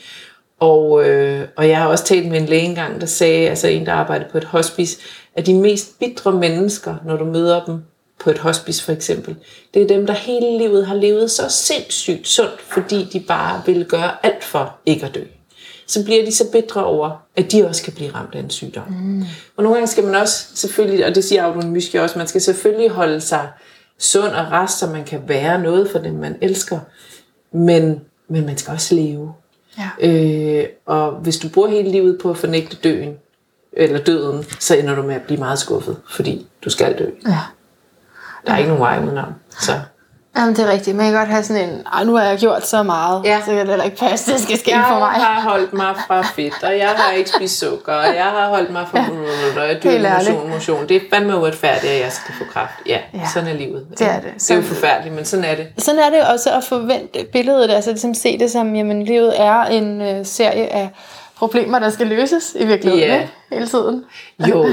[0.60, 3.86] Og, øh, og jeg har også talt med en læge engang, der sagde, altså en,
[3.86, 4.98] der arbejdede på et hospice,
[5.36, 7.84] at de mest bitre mennesker, når du møder dem
[8.20, 9.36] på et hospice for eksempel,
[9.74, 13.86] det er dem, der hele livet har levet så sindssygt sundt, fordi de bare vil
[13.86, 15.24] gøre alt for ikke at dø.
[15.92, 18.84] Så bliver de så bitre over, at de også kan blive ramt af en sygdom.
[18.90, 19.24] Mm.
[19.58, 22.42] Og nogle gange skal man også selvfølgelig, og det siger Audun Myski også, man skal
[22.42, 23.50] selvfølgelig holde sig
[24.00, 26.80] sund og rest, så man kan være noget for dem, man elsker.
[27.52, 29.34] Men, men man skal også leve.
[29.78, 30.10] Ja.
[30.10, 33.18] Øh, og hvis du bruger hele livet på at fornægte døden,
[33.74, 37.10] eller døden, så ender du med at blive meget skuffet, fordi du skal dø.
[37.28, 37.40] ja.
[38.48, 39.34] Der er ikke nogen vej udenom.
[39.62, 39.80] Så.
[40.38, 40.96] Jamen, det er rigtigt.
[40.98, 43.40] Man kan godt have sådan en, Ej, nu har jeg gjort så meget, Ja.
[43.40, 45.10] så kan det heller ikke passe, det skal ske Jeg for mig.
[45.10, 48.72] har holdt mig fra fedt, og jeg har ikke spist sukker, og jeg har holdt
[48.72, 49.06] mig fra ja.
[49.62, 50.36] og jeg ærligt.
[50.36, 50.88] motion, motion.
[50.90, 52.74] Det er fandme uretfærdigt, at jeg skal få kraft.
[52.86, 53.20] Ja, Ja.
[53.20, 53.28] ja.
[53.34, 53.86] sådan er livet.
[54.00, 54.34] Det er det.
[54.38, 55.68] Det er jo forfærdeligt, men sådan er det.
[55.78, 59.64] Sådan er det også at forvente billedet, altså ligesom se det som, jamen livet er
[59.66, 60.90] en øh, serie af
[61.42, 63.22] problemer, der skal løses i virkeligheden, Ja.
[63.22, 63.32] ikke?
[63.52, 64.04] Hele tiden.
[64.50, 64.60] Jo,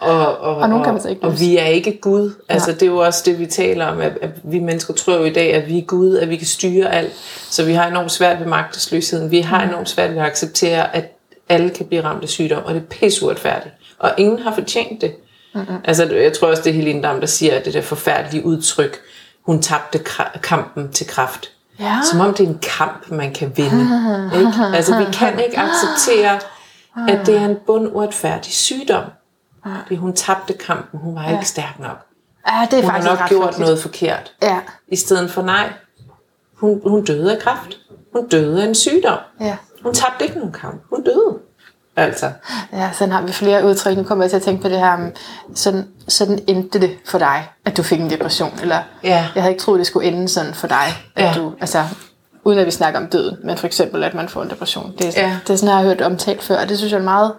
[0.00, 1.44] og, og, Og nogen kan man så ikke og, og løse.
[1.44, 2.32] vi er ikke Gud.
[2.48, 5.24] Altså, det er jo også det, vi taler om, at, at vi mennesker tror jo
[5.24, 7.12] i dag, at vi er Gud, at vi kan styre alt.
[7.50, 9.30] Så vi har enormt svært ved magtesløsheden.
[9.30, 9.46] Vi Mm.
[9.46, 11.16] har enormt svært ved at acceptere, at
[11.48, 13.74] alle kan blive ramt af sygdom, og det er pisseuretfærdigt.
[13.98, 15.12] Og ingen har fortjent det.
[15.54, 15.76] Mm-hmm.
[15.84, 19.00] Altså, jeg tror også, det er Helene Dam, der siger, at det der forfærdelige udtryk,
[19.46, 19.98] hun tabte
[20.42, 21.50] kampen til kraft.
[21.78, 21.98] Ja.
[22.10, 23.84] Som om det er en kamp, man kan vinde.
[24.38, 24.52] Ikke?
[24.76, 26.40] Altså, vi kan ikke acceptere,
[27.08, 29.04] at det er en bunduretfærdig sygdom.
[29.88, 32.06] Det hun tabte kampen, hun var ikke stærk nok.
[32.48, 33.66] Ja, det er Hun har faktisk nok ret gjort frygteligt.
[33.66, 34.32] noget forkert.
[34.42, 34.58] Ja,
[34.88, 35.72] I stedet for nej,
[36.56, 37.78] hun, hun døde af kræft.
[38.16, 39.18] Hun døde af en sygdom.
[39.40, 39.56] ja.
[39.82, 40.82] Hun tabte ikke nogen kamp.
[40.90, 41.38] Hun døde.
[41.96, 42.30] Altså,
[42.72, 43.96] Ja, sådan har vi flere udtryk.
[43.96, 44.98] Nu kommer jeg til at tænke på det her,
[45.54, 48.58] sådan, sådan endte det for dig, at du fik en depression.
[48.62, 49.28] Eller Ja.
[49.34, 50.86] jeg havde ikke troet, det skulle ende sådan for dig.
[51.16, 51.32] At Ja.
[51.36, 51.84] du, altså,
[52.44, 54.94] uden at vi snakker om døden, men for eksempel, at man får en depression.
[54.98, 55.36] Det er, Ja.
[55.46, 57.32] det er sådan, jeg har hørt omtalt før, og det synes jeg er en meget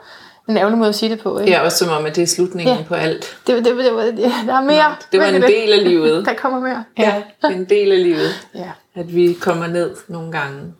[0.50, 1.40] en ærgerlig måde at sige det på.
[1.40, 1.52] Ikke?
[1.52, 2.84] ja, også som om, at det er slutningen Ja.
[2.84, 3.38] på alt.
[3.48, 4.96] Det, det, det, det, der er mere.
[5.12, 6.26] Det var en del af livet.
[6.28, 6.84] Der kommer mere.
[6.98, 8.72] Ja, det er en del af livet, ja.
[8.96, 10.74] at vi kommer ned nogle gange.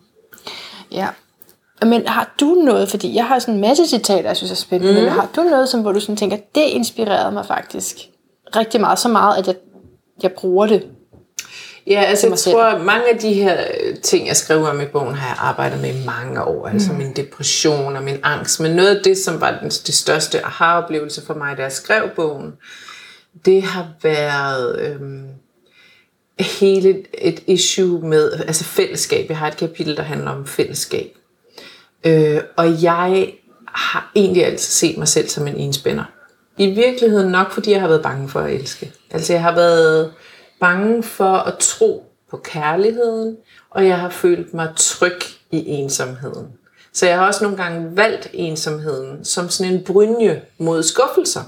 [0.92, 1.06] Ja.
[1.82, 5.00] Men har du noget, fordi jeg har sådan en masse citater, jeg synes er spændende,
[5.00, 5.04] mm.
[5.04, 7.96] men har du noget, som, hvor du sådan tænker, det inspirerede mig faktisk
[8.56, 9.54] rigtig meget, så meget, at jeg,
[10.22, 10.86] jeg bruger det.
[11.86, 14.84] Ja, altså jeg tror, at mange af de her øh, ting, jeg skriver om i
[14.84, 16.66] bogen, har jeg arbejdet med i mange år.
[16.66, 18.60] Altså min depression og min angst.
[18.60, 22.10] Men noget af det, som var den, det største aha-oplevelse for mig, da jeg skrev
[22.16, 22.52] bogen,
[23.44, 25.26] det har været øhm,
[26.40, 29.28] hele et issue med altså fællesskab.
[29.28, 31.16] Jeg har et kapitel, der handler om fællesskab.
[32.06, 33.32] Øh, og jeg
[33.66, 36.04] har egentlig altid set mig selv som en enspænder.
[36.58, 38.92] I virkeligheden nok, fordi jeg har været bange for at elske.
[39.10, 40.12] Altså jeg har været
[40.60, 43.36] bange for at tro på kærligheden,
[43.70, 46.46] og jeg har følt mig tryg i ensomheden.
[46.92, 51.40] Så jeg har også nogle gange valgt ensomheden som sådan en brynje mod skuffelser.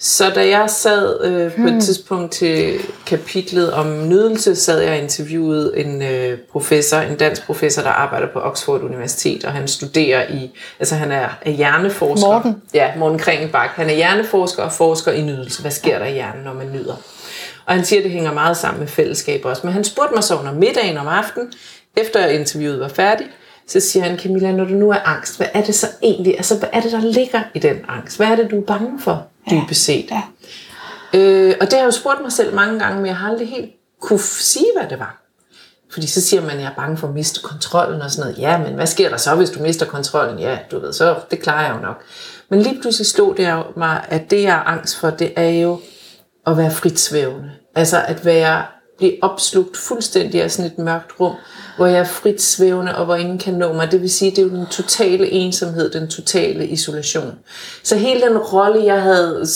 [0.00, 4.98] Så da jeg sad øh, på et tidspunkt til kapitlet om nydelse, sad jeg og
[4.98, 10.28] interviewede en øh, professor, en dansk professor, der arbejder på Oxford Universitet, og han studerer
[10.28, 12.28] i, altså han er, er hjerneforsker.
[12.28, 12.62] Morten?
[12.74, 13.70] Ja, Morten Kringelbak.
[13.70, 15.60] Han er hjerneforsker og forsker i nydelse.
[15.60, 16.94] Hvad sker der i hjernen, når man nyder?
[17.66, 19.62] Og han siger, at det hænger meget sammen med fællesskab også.
[19.64, 21.52] Men han spurgte mig så under middagen om aftenen,
[21.96, 23.30] efter interviewet var færdigt,
[23.66, 26.58] så siger han, Camilla, når du nu er angst, hvad er det så egentlig, altså
[26.58, 28.16] hvad er det, der ligger i den angst?
[28.16, 30.10] Hvad er det, du er bange for, dybest set?
[30.10, 30.22] Ja.
[31.14, 33.48] Øh, og det har jeg jo spurgt mig selv mange gange, men jeg har aldrig
[33.48, 33.70] helt
[34.00, 35.22] kunne sige, hvad det var.
[35.92, 38.42] Fordi så siger man, at jeg er bange for at miste kontrollen og sådan noget.
[38.42, 40.38] Ja, men hvad sker der så, hvis du mister kontrollen?
[40.38, 42.02] Ja, du ved, så det klarer jeg jo nok.
[42.48, 45.48] Men lige pludselig slog det jo mig, at det, jeg er angst for, det er
[45.48, 45.80] jo
[46.46, 47.50] at være frit svævende.
[47.74, 48.64] Altså at være,
[48.98, 51.34] blive opslugt fuldstændig af sådan et mørkt rum,
[51.78, 53.92] hvor jeg er frit svævende, og hvor ingen kan nå mig.
[53.92, 57.38] Det vil sige, det er jo den totale ensomhed, den totale isolation.
[57.84, 59.46] Så hele den rolle, jeg havde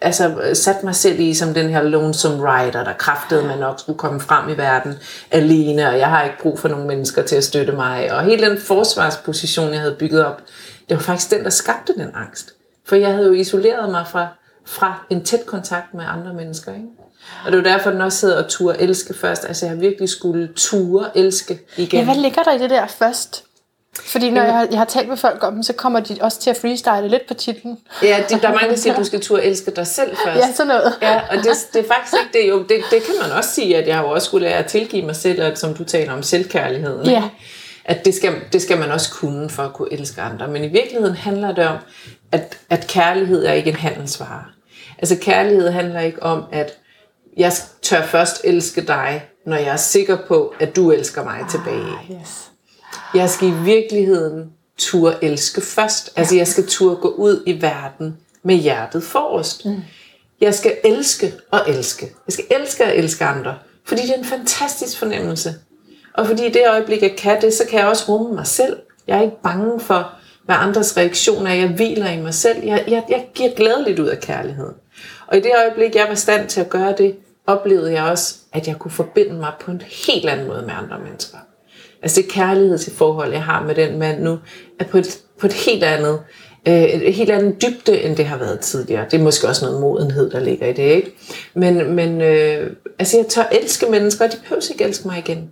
[0.00, 3.98] altså, sat mig selv i som den her lonesome rider, der kræftede man nok skulle
[3.98, 4.94] komme frem i verden
[5.30, 8.12] alene, og jeg har ikke brug for nogen mennesker til at støtte mig.
[8.12, 10.42] Og hele den forsvarsposition, jeg havde bygget op,
[10.88, 12.52] det var faktisk den, der skabte den angst.
[12.84, 14.28] For jeg havde jo isoleret mig fra,
[14.66, 16.72] fra en tæt kontakt med andre mennesker.
[16.72, 16.86] Ikke?
[17.44, 19.44] Og det var derfor, den også hedder at ture elske først.
[19.44, 21.98] Altså jeg har virkelig skulle ture elske igen.
[21.98, 23.44] Ja, hvad ligger der i det der først?
[24.04, 26.40] Fordi når jeg har, jeg har talt med folk om dem, så kommer de også
[26.40, 27.78] til at freestyle lidt på titlen.
[28.02, 30.40] Ja, det, der er mange, der siger, at du skal turde elske dig selv først.
[30.40, 30.92] Ja, sådan noget.
[31.02, 32.50] Ja, og det, det er faktisk ikke det.
[32.50, 34.66] Jo, det, det kan man også sige, at jeg har jo også skulle lære at
[34.66, 37.00] tilgive mig selv, og som du taler om, selvkærligheden.
[37.00, 37.12] ikke?
[37.12, 37.22] Ja.
[37.84, 40.48] At det skal, det skal man også kunne for at kunne elske andre.
[40.48, 41.76] Men i virkeligheden handler det om,
[42.32, 44.44] at, at kærlighed er ikke en handelsvare.
[44.98, 46.78] Altså kærlighed handler ikke om, at
[47.36, 52.20] jeg tør først elske dig, når jeg er sikker på, at du elsker mig tilbage.
[52.20, 52.50] Yes.
[53.14, 56.12] Jeg skal i virkeligheden turde elske først.
[56.16, 59.64] Altså jeg skal turde gå ud i verden med hjertet forrest.
[59.64, 59.82] Mm.
[60.40, 62.06] Jeg skal elske og elske.
[62.26, 63.54] Jeg skal elske og elske andre.
[63.84, 65.54] Fordi det er en fantastisk fornemmelse.
[66.14, 68.76] Og fordi i det øjeblik, jeg kan det, så kan jeg også rumme mig selv.
[69.06, 70.12] Jeg er ikke bange for,
[70.44, 71.54] hvad andres reaktioner er.
[71.54, 72.64] Jeg hviler i mig selv.
[72.64, 74.74] Jeg, jeg, jeg giver glædeligt ud af kærligheden.
[75.26, 77.16] Og i det øjeblik, jeg var i stand til at gøre det,
[77.46, 80.98] oplevede jeg også, at jeg kunne forbinde mig på en helt anden måde med andre
[80.98, 81.38] mennesker.
[82.02, 84.38] Altså det kærlighedsforhold, jeg har med den mand nu,
[84.80, 86.20] er på et, på et helt andet,
[86.68, 89.04] øh, et helt andet dybde, end det har været tidligere.
[89.10, 91.14] Det er måske også noget modenhed, der ligger i det, ikke?
[91.54, 95.50] Men, men øh, altså jeg tør elske mennesker, og de behøver ikke elske mig igen.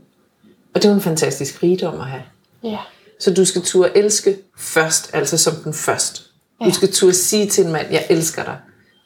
[0.74, 2.22] Og det er en fantastisk rigdom at have.
[2.64, 2.78] Ja.
[3.20, 6.22] Så du skal turde elske først, altså som den første.
[6.64, 8.56] Du skal turde sige til en mand, jeg elsker dig.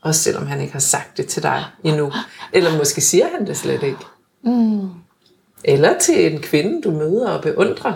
[0.08, 2.12] Også selvom han ikke har sagt det til dig endnu.
[2.52, 4.04] Eller måske siger han det slet ikke.
[4.42, 4.88] Mm.
[5.64, 7.92] Eller til en kvinde, du møder og beundrer.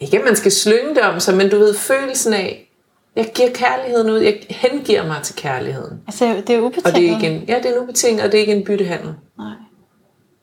[0.00, 2.70] ikke at man skal slynge det om sig, men du ved, følelsen af,
[3.16, 6.00] jeg giver kærligheden ud, jeg hengiver mig til kærligheden.
[6.06, 6.86] Altså, det er ubetinget.
[6.86, 8.64] Og det er ikke en, ja, det er en ubetinget, og det er ikke en
[8.64, 9.14] byttehandel.
[9.38, 9.52] Nej.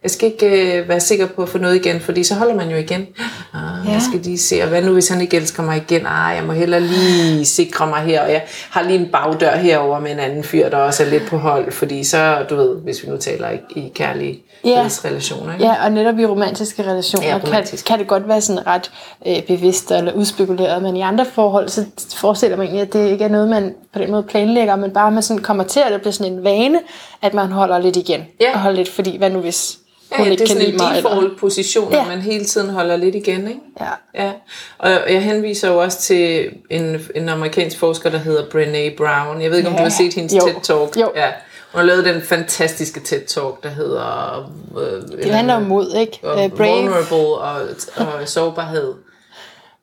[0.04, 2.70] Jeg skal ikke øh, være sikker på at få noget igen, fordi så holder man
[2.70, 3.08] jo igen.
[3.54, 3.92] Ah, ja.
[3.92, 6.06] Jeg skal lige se, og hvad nu hvis han ikke elsker mig igen?
[6.06, 10.00] Ah, jeg må hellere lige sikre mig her, og jeg har lige en bagdør herover
[10.00, 13.04] med en anden fyr, der også er lidt på hold, fordi så, du ved, hvis
[13.04, 14.88] vi nu taler i, i kærlige Ja.
[15.06, 15.54] relationer.
[15.54, 15.66] Ikke?
[15.66, 17.86] Ja, og netop i romantiske relationer Ja, kan, romantisk.
[17.86, 18.92] kan det godt være sådan ret
[19.28, 21.86] øh, bevidst eller udspekuleret, men i andre forhold, så
[22.16, 25.12] forestiller man egentlig, at det ikke er noget, man på den måde planlægger, men bare
[25.12, 26.80] man sådan kommer til, at det bliver sådan en vane,
[27.22, 28.22] at man holder lidt igen.
[28.42, 28.54] Ja.
[28.54, 29.78] Og holder lidt, fordi hvad nu hvis
[30.12, 32.06] Ja, hun ja, ikke det er kan sådan en default position, ja.
[32.06, 33.48] Man hele tiden holder lidt igen.
[33.48, 33.60] Ikke?
[33.82, 34.24] ja.
[34.24, 34.32] Ja,
[34.78, 39.42] og jeg henviser jo også til en, en amerikansk forsker, der hedder Brené Brown.
[39.42, 39.80] Jeg ved ikke, om Ja.
[39.80, 40.34] du har set hendes.
[40.34, 41.00] TED-talk.
[41.02, 41.12] Jo.
[41.16, 41.28] Ja.
[41.76, 44.38] Hun har lavet den fantastiske TED-talk, der hedder...
[44.80, 46.20] Øh, Det handler om mod, ikke?
[46.24, 46.76] og Øh, brave.
[46.76, 47.62] vulnerable og,
[47.96, 48.94] og sårbarhed.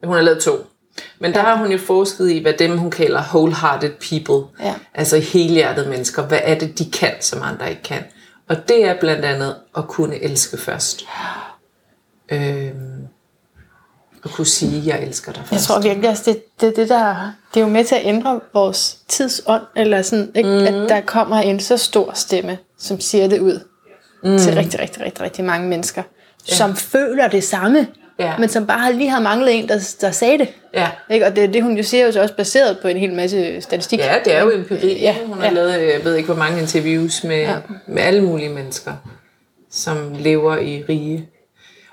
[0.04, 0.66] Hun har lavet to.
[1.18, 4.48] Men der har hun jo forsket i, hvad dem hun kalder wholehearted people.
[4.60, 4.74] Ja.
[4.94, 6.22] Altså helhjertede mennesker.
[6.22, 8.02] Hvad er det, de kan, som andre ikke kan?
[8.48, 11.04] Og det er blandt andet at kunne elske først.
[12.32, 13.01] Øhm,
[14.24, 15.52] at kunne sige, jeg elsker dig først.
[15.52, 18.40] Jeg tror virkelig, at det, det, det, der, det er jo med til at ændre
[18.54, 20.48] vores tidsånd, eller sådan, ikke?
[20.48, 20.56] Mm.
[20.82, 23.60] at der kommer en så stor stemme, som siger det ud
[24.24, 24.38] mm.
[24.38, 26.02] til rigtig, rigtig, rigtig, rigtig mange mennesker,
[26.48, 26.54] ja.
[26.54, 27.86] som føler det samme,
[28.18, 28.32] Ja.
[28.38, 30.48] men som bare lige har manglet en, der, der sagde det.
[30.74, 30.88] Ja.
[31.10, 31.26] Ikke?
[31.26, 33.60] Og det, det, hun jo siger, er jo så også baseret på en hel masse
[33.60, 33.98] statistik.
[33.98, 35.00] Ja, det er jo empiri.
[35.00, 35.50] Ja, Hun har ja.
[35.52, 37.56] lavet, øh, jeg ved ikke, hvor mange interviews med, ja.
[37.86, 38.92] med alle mulige mennesker,
[39.70, 41.28] som lever i rige.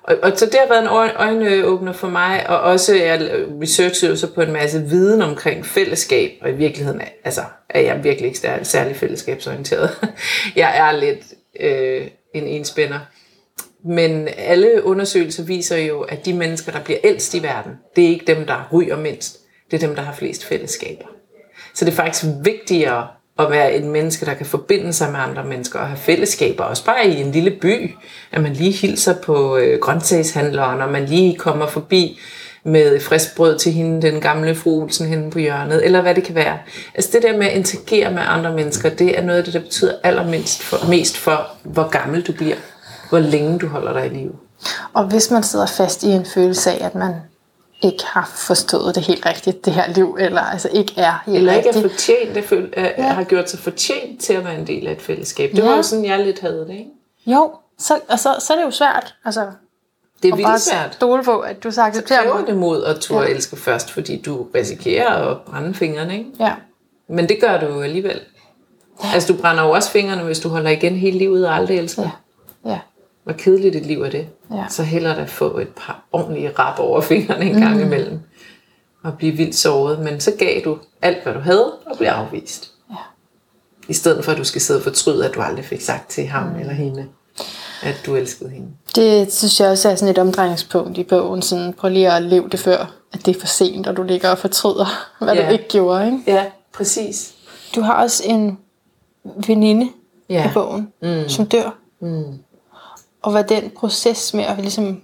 [0.10, 4.18] Og, og så det har været en øjenåbner for mig, og også jeg researchede jo
[4.18, 8.28] så på en masse viden omkring fællesskab, og i virkeligheden er, altså, er jeg virkelig
[8.28, 9.89] ikke særlig fællesskabsorienteret.
[10.55, 12.99] jeg er lidt øh, en enspænder.
[13.86, 18.10] Men alle undersøgelser viser jo, at de mennesker, der bliver ældst i verden, det er
[18.10, 19.39] ikke dem, der ryger mindst.
[19.72, 21.05] Det er dem, der har flest fællesskaber.
[21.74, 23.07] Så det er faktisk vigtigere
[23.40, 26.64] at være et menneske, der kan forbinde sig med andre mennesker og have fællesskaber.
[26.64, 27.96] Også bare i en lille by,
[28.32, 32.20] at man lige hilser på øh, grøntsagshandleren, og man lige kommer forbi
[32.64, 36.24] med frisk brød til hende, den gamle fru Olsen henne på hjørnet, eller hvad det
[36.24, 36.58] kan være.
[36.96, 39.60] Altså det der med at interagere med andre mennesker, det er noget af det, der
[39.60, 42.56] betyder allermest for, mest for, hvor gammel du bliver,
[43.10, 44.34] hvor længe du holder dig i live.
[44.94, 47.14] Og hvis man sidder fast i en følelse af, at man
[47.82, 51.54] ikke har forstået det helt rigtigt, det her liv, eller altså ikke er helt Eller
[51.54, 52.84] ikke er fortjent, det føl, ja.
[52.98, 53.04] Ja.
[53.04, 55.52] har gjort sig fortjent til at være en del af et fællesskab.
[55.56, 55.76] Det var Ja.
[55.76, 56.90] jo sådan, jeg lidt havde det, ikke?
[57.28, 59.16] Jo, så, og så, så er det jo svært.
[59.26, 59.48] Altså,
[60.24, 60.94] Det er vildt svært.
[60.94, 62.48] stole på, at du så accepterer kræver mig.
[62.48, 63.30] det mod at turde Ja.
[63.30, 63.36] ja.
[63.36, 66.30] elske først, fordi du risikerer at brænde fingrene, ikke?
[66.40, 66.54] Ja.
[67.10, 68.20] Men det gør du jo alligevel.
[69.14, 72.04] Altså, du brænder jo også fingrene, hvis du holder igen hele livet og aldrig elsker.
[72.66, 72.70] Ja.
[72.72, 72.80] Ja.
[73.30, 74.28] Hvor kedeligt et liv er det.
[74.52, 74.64] Ja.
[74.70, 78.20] Så hellere da få et par ordentlige rap over fingrene en gang imellem.
[79.04, 80.00] Og blive vildt såret.
[80.00, 82.72] Men så gav du alt, hvad du havde, og blev afvist.
[82.90, 82.96] Ja.
[83.88, 86.26] I stedet for, at du skal sidde og fortryde, at du aldrig fik sagt til
[86.28, 87.06] ham eller hende,
[87.84, 88.68] at du elskede hende.
[88.96, 91.42] Det synes jeg også er sådan et omdrejningspunkt i bogen.
[91.42, 94.30] Sådan, prøv lige at leve det før, at det er for sent, og du ligger
[94.30, 94.86] og fortryder,
[95.26, 95.46] hvad Ja.
[95.48, 96.06] du ikke gjorde.
[96.06, 96.20] Ikke?
[96.28, 97.34] Ja, præcis.
[97.76, 98.58] Du har også en
[99.48, 99.90] veninde
[100.30, 100.50] Ja.
[100.50, 101.30] i bogen, Mm.
[101.30, 101.76] som dør.
[102.02, 102.24] Mm.
[103.22, 105.01] Og hvad den proces med at ligesom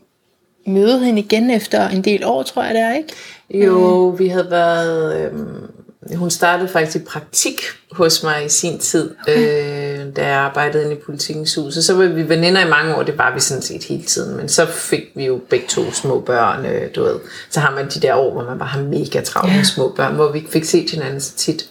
[0.67, 3.65] møde hende igen efter en del år, tror jeg det er, ikke?
[3.65, 5.21] Jo, vi havde været...
[5.21, 5.71] Øhm,
[6.15, 7.61] hun startede faktisk i praktik
[7.91, 9.99] hos mig i sin tid, okay.
[10.07, 11.77] øh, da jeg arbejdede inde i politikens hus.
[11.77, 14.37] Og så var vi veninder i mange år, det var vi sådan set hele tiden.
[14.37, 17.15] Men så fik vi jo begge to små børn, øh, du ved.
[17.49, 19.63] Så har man de der år, hvor man bare har mega travlt med Ja.
[19.63, 21.69] små børn, hvor vi ikke fik set hinanden så tit.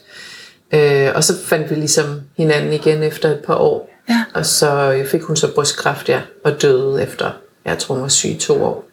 [0.73, 3.91] Øh, og så fandt vi ligesom hinanden igen efter et par år.
[4.09, 4.25] Ja.
[4.35, 7.31] Og så fik hun så brystkræft, ja, og døde efter,
[7.65, 8.85] jeg tror hun var syg i to år.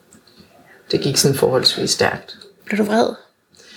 [0.92, 2.38] Det gik sådan forholdsvis stærkt.
[2.66, 3.08] Blev du vred?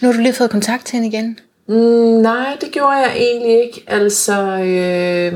[0.01, 1.39] Nu har du lige fået kontakt til hende igen.
[1.69, 1.75] Mm,
[2.23, 3.85] nej, det gjorde jeg egentlig ikke.
[3.87, 5.33] Altså, øh,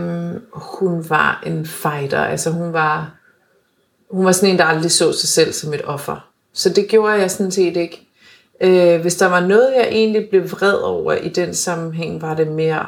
[0.53, 2.19] hun var en fighter.
[2.19, 3.15] Altså, hun var,
[4.11, 6.29] hun var sådan en, der aldrig så sig selv som et offer.
[6.53, 8.09] Så det gjorde jeg sådan set ikke.
[8.61, 12.49] Øh, hvis der var noget, jeg egentlig blev vred over i den sammenhæng, var det
[12.49, 12.87] mere,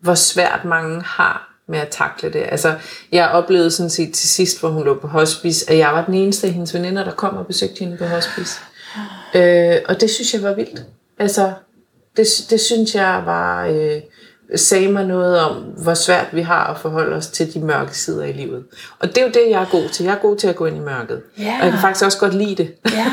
[0.00, 2.42] hvor svært mange har med at takle det.
[2.48, 2.74] Altså,
[3.12, 6.14] jeg oplevede sådan set til sidst, hvor hun lå på hospice, at jeg var den
[6.14, 8.60] eneste af hendes veninder, der kom og besøgte hende på hospice.
[9.34, 10.82] Øh, og det synes jeg var vildt.
[11.18, 11.52] Altså,
[12.16, 14.00] det, det synes jeg var, øh,
[14.56, 18.24] sagde mig noget om, hvor svært vi har at forholde os til de mørke sider
[18.24, 18.64] i livet.
[18.98, 20.04] Og det er jo det, jeg er god til.
[20.04, 21.22] Jeg er god til at gå ind i mørket.
[21.38, 21.56] Ja.
[21.58, 22.74] Og jeg kan faktisk også godt lide det.
[22.92, 23.06] Ja,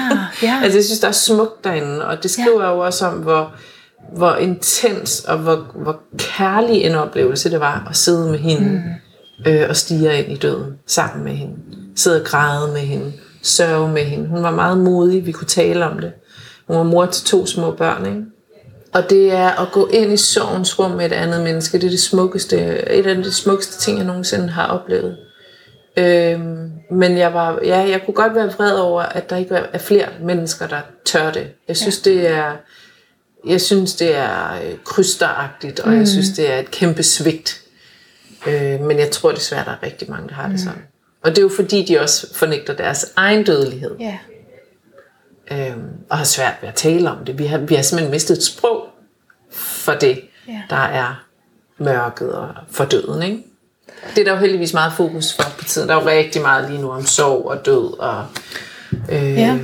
[0.43, 0.59] ja.
[0.63, 2.71] altså, jeg synes, der er smukt derinde, og det skriver ja.
[2.71, 3.55] jo også om, hvor,
[4.17, 8.69] hvor intens og hvor, hvor kærlig en oplevelse det var at sidde med hende
[9.45, 9.51] mm.
[9.51, 11.55] øh, og stige ind i døden sammen med hende.
[11.95, 14.27] Sidde og græde med hende, sørge med hende.
[14.27, 16.11] Hun var meget modig, vi kunne tale om det.
[16.67, 18.23] Hun var mor til to små børn, ikke?
[18.93, 21.77] Og det er at gå ind i sorgens rum med et andet menneske.
[21.77, 22.57] Det er det smukkeste,
[22.91, 25.17] et af de smukkeste ting, jeg nogensinde har oplevet.
[25.97, 29.77] Øhm, men jeg var, ja, jeg kunne godt være vred over, at der ikke er
[29.77, 31.47] flere mennesker, der tør det.
[31.67, 32.11] Jeg synes, ja.
[32.11, 32.51] det er,
[33.47, 35.97] jeg synes, det er øh, krysteragtigt, og mm.
[35.97, 37.61] jeg synes, det er et kæmpe svigt.
[38.47, 40.57] Øh, men jeg tror desværre, der er rigtig mange, der har det mm.
[40.57, 40.81] sådan.
[41.23, 43.95] Og det er jo fordi, de også fornægter deres egen dødelighed.
[43.99, 44.17] Ja.
[45.51, 47.37] Øhm, og har svært ved at tale om det.
[47.39, 48.85] Vi har, vi har simpelthen mistet et sprog
[49.51, 50.61] for det, Ja.
[50.69, 51.23] der er
[51.77, 53.23] mørket og for døden.
[53.23, 53.43] Ikke?
[54.15, 55.89] Det er der jo heldigvis meget fokus for på tiden.
[55.89, 57.99] Der er jo rigtig meget lige nu om sorg og død.
[57.99, 58.25] Og,
[59.11, 59.57] øh, Ja.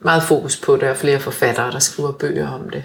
[0.00, 2.82] Meget fokus på det, og flere forfattere, der skriver bøger om det.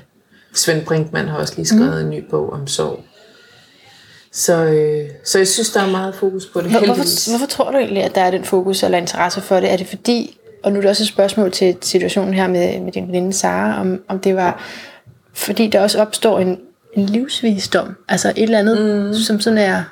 [0.56, 2.06] Svend Brinkmann har også lige skrevet mm.
[2.06, 3.03] en ny bog om sorg.
[4.32, 7.72] Så, øh, så jeg synes, der er meget fokus på det, Hvor, hvorfor, hvorfor tror
[7.72, 9.72] du egentlig, at der er den fokus eller interesse for det?
[9.72, 12.91] Er det fordi, og nu er det også et spørgsmål til situationen her med, med
[12.91, 14.62] din veninde Sara, om, om det var
[15.34, 16.60] fordi der også opstår en,
[16.93, 19.14] en livsvisdom, altså et eller andet, mm.
[19.14, 19.84] som sådan er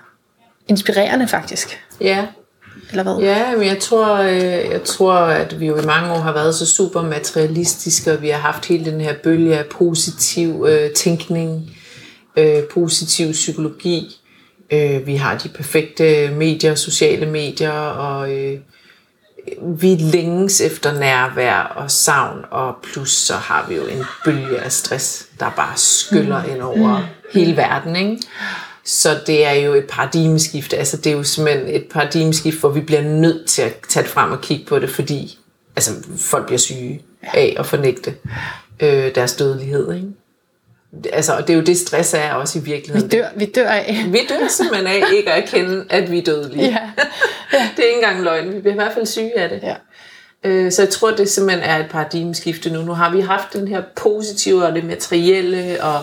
[0.68, 2.26] inspirerende faktisk, Ja,
[2.94, 3.24] eller hvad?
[3.24, 6.56] Ja, men jeg tror, øh, jeg tror, at vi jo i mange år har været
[6.56, 11.78] så super materialistiske, og vi har haft hele den her bølge af positiv øh, tænkning,
[12.38, 14.20] øh, positiv psykologi.
[14.72, 18.60] Øh, vi har de perfekte medier, sociale medier, og øh,
[19.62, 24.72] vi længes efter nærvær og savn, og plus så har vi jo en bølge af
[24.72, 28.18] stress, der bare skyller ind over hele verden, ikke?
[28.86, 30.74] Så det er jo et paradigmeskift.
[30.74, 34.12] Altså det er jo simpelthen et paradigmeskift, hvor vi bliver nødt til at tage det
[34.12, 35.38] frem og kigge på det, fordi
[35.76, 38.16] altså, folk bliver syge af at fornægte
[38.80, 39.94] øh, deres dødelighed.
[39.96, 40.08] Ikke?
[41.14, 43.12] Altså, og det er jo det, stress er også i virkeligheden.
[43.12, 44.06] Vi dør, vi dør af.
[44.08, 46.66] Vi dør simpelthen af ikke at erkende, at vi er dødelige.
[46.66, 46.80] Ja.
[47.78, 48.54] det er ikke engang løgn.
[48.56, 49.60] Vi bliver i hvert fald syge af det.
[49.64, 49.76] Ja.
[50.44, 52.82] Øh, Så jeg tror, det simpelthen er et paradigmeskifte nu.
[52.82, 56.02] Nu har vi haft den her positive og det materielle og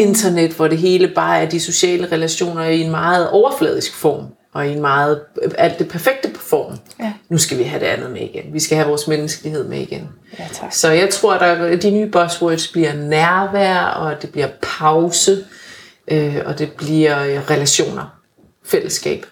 [0.00, 4.68] internet, hvor det hele bare er de sociale relationer i en meget overfladisk form og
[4.68, 5.20] i en meget
[5.58, 6.76] alt det perfekte form.
[7.00, 7.12] Ja.
[7.28, 8.52] Nu skal vi have det andet med igen.
[8.52, 10.08] Vi skal have vores menneskelighed med igen.
[10.38, 10.72] Ja, tak.
[10.72, 15.44] Så jeg tror, at de nye buzzwords bliver nærvær, og det bliver pause,
[16.08, 18.18] øh, og det bliver øh, relationer,
[18.64, 19.26] fællesskab.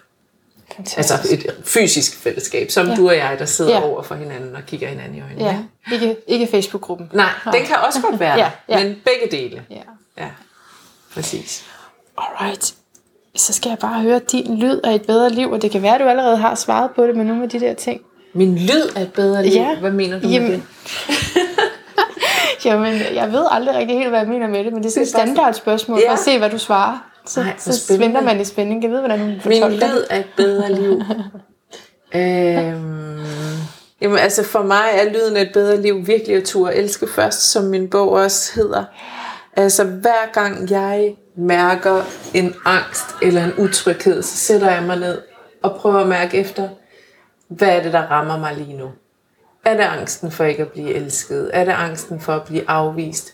[0.75, 0.97] Fantastisk.
[0.97, 2.95] Altså et fysisk fællesskab, som Ja.
[2.95, 3.81] du og jeg, der sidder Ja.
[3.83, 5.45] over for hinanden og kigger hinanden i øjnene.
[5.45, 5.57] Ja,
[5.95, 7.09] ikke, ikke Facebook-gruppen.
[7.13, 8.83] Nej, den kan også godt være Ja, ja.
[8.83, 9.61] men begge dele.
[9.69, 9.75] Ja.
[10.17, 10.27] Ja,
[11.15, 11.65] præcis.
[12.17, 12.73] Alright.
[13.35, 15.95] Så skal jeg bare høre din lyd af et bedre liv, og det kan være,
[15.95, 18.01] at du allerede har svaret på det med nogle af de der ting.
[18.33, 19.53] Min lyd er et bedre liv.
[19.53, 19.75] Ja.
[19.79, 20.63] Hvad mener du Jamen, med det?
[22.65, 25.03] Jamen, jeg ved aldrig rigtig helt, hvad jeg mener med det, men det er sådan
[25.03, 26.13] et er standardspørgsmål for Ja.
[26.13, 26.97] at se, hvad du svarer.
[27.27, 28.83] Så, Ej, så venter man i spænding.
[28.83, 30.05] Jeg ved, hvordan du Min fortolker lyd det.
[30.09, 30.91] er et bedre liv.
[32.15, 33.25] øhm,
[34.01, 37.51] jamen altså for mig er lyden af et bedre liv virkelig at turde elske først,
[37.51, 38.83] som min bog også hedder.
[39.55, 42.03] Altså hver gang jeg mærker
[42.33, 45.21] en angst eller en utryghed, så sætter jeg mig ned
[45.63, 46.69] og prøver at mærke efter,
[47.47, 48.91] hvad er det, der rammer mig lige nu?
[49.65, 51.49] Er det angsten for ikke at blive elsket?
[51.53, 53.33] Er det angsten for at blive afvist?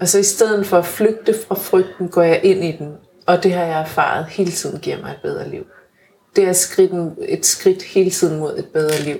[0.00, 2.96] Og så i stedet for at flygte fra frygten, går jeg ind i den.
[3.26, 5.66] Og det har jeg erfaret hele tiden giver mig et bedre liv.
[6.36, 6.92] Det er skridt,
[7.28, 9.16] et skridt hele tiden mod et bedre liv.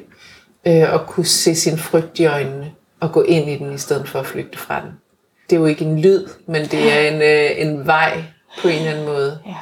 [0.66, 4.08] Øh, at kunne se sin frygt i øjnene og gå ind i den i stedet
[4.08, 4.90] for at flygte fra den.
[5.50, 8.22] Det er jo ikke en lyd, men det er en, øh, en vej
[8.62, 9.38] på en eller anden måde.
[9.46, 9.54] Ja.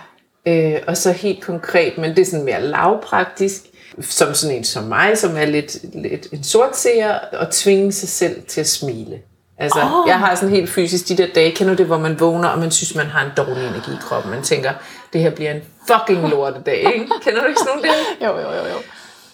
[0.53, 3.62] Øh, og så helt konkret, men det er sådan mere lavpraktisk,
[4.01, 8.43] som sådan en som mig, som er lidt, lidt en sortseer, og tvinge sig selv
[8.47, 9.18] til at smile.
[9.59, 10.09] Altså, oh.
[10.09, 12.59] jeg har sådan helt fysisk de der dage, kender du det, hvor man vågner, og
[12.59, 14.30] man synes, man har en dårlig energi i kroppen.
[14.30, 14.72] Man tænker,
[15.12, 17.07] det her bliver en fucking lortedag, ikke?
[17.24, 18.30] Kender du ikke sådan nogle dage?
[18.30, 18.78] Jo, jo, jo, jo.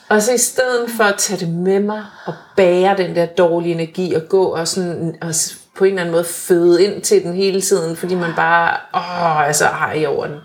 [0.08, 3.74] Og så i stedet for at tage det med mig og bære den der dårlige
[3.74, 5.34] energi og gå og, sådan, og
[5.76, 9.46] på en eller anden måde føde ind til den hele tiden, fordi man bare åh,
[9.46, 10.36] altså, har i over den.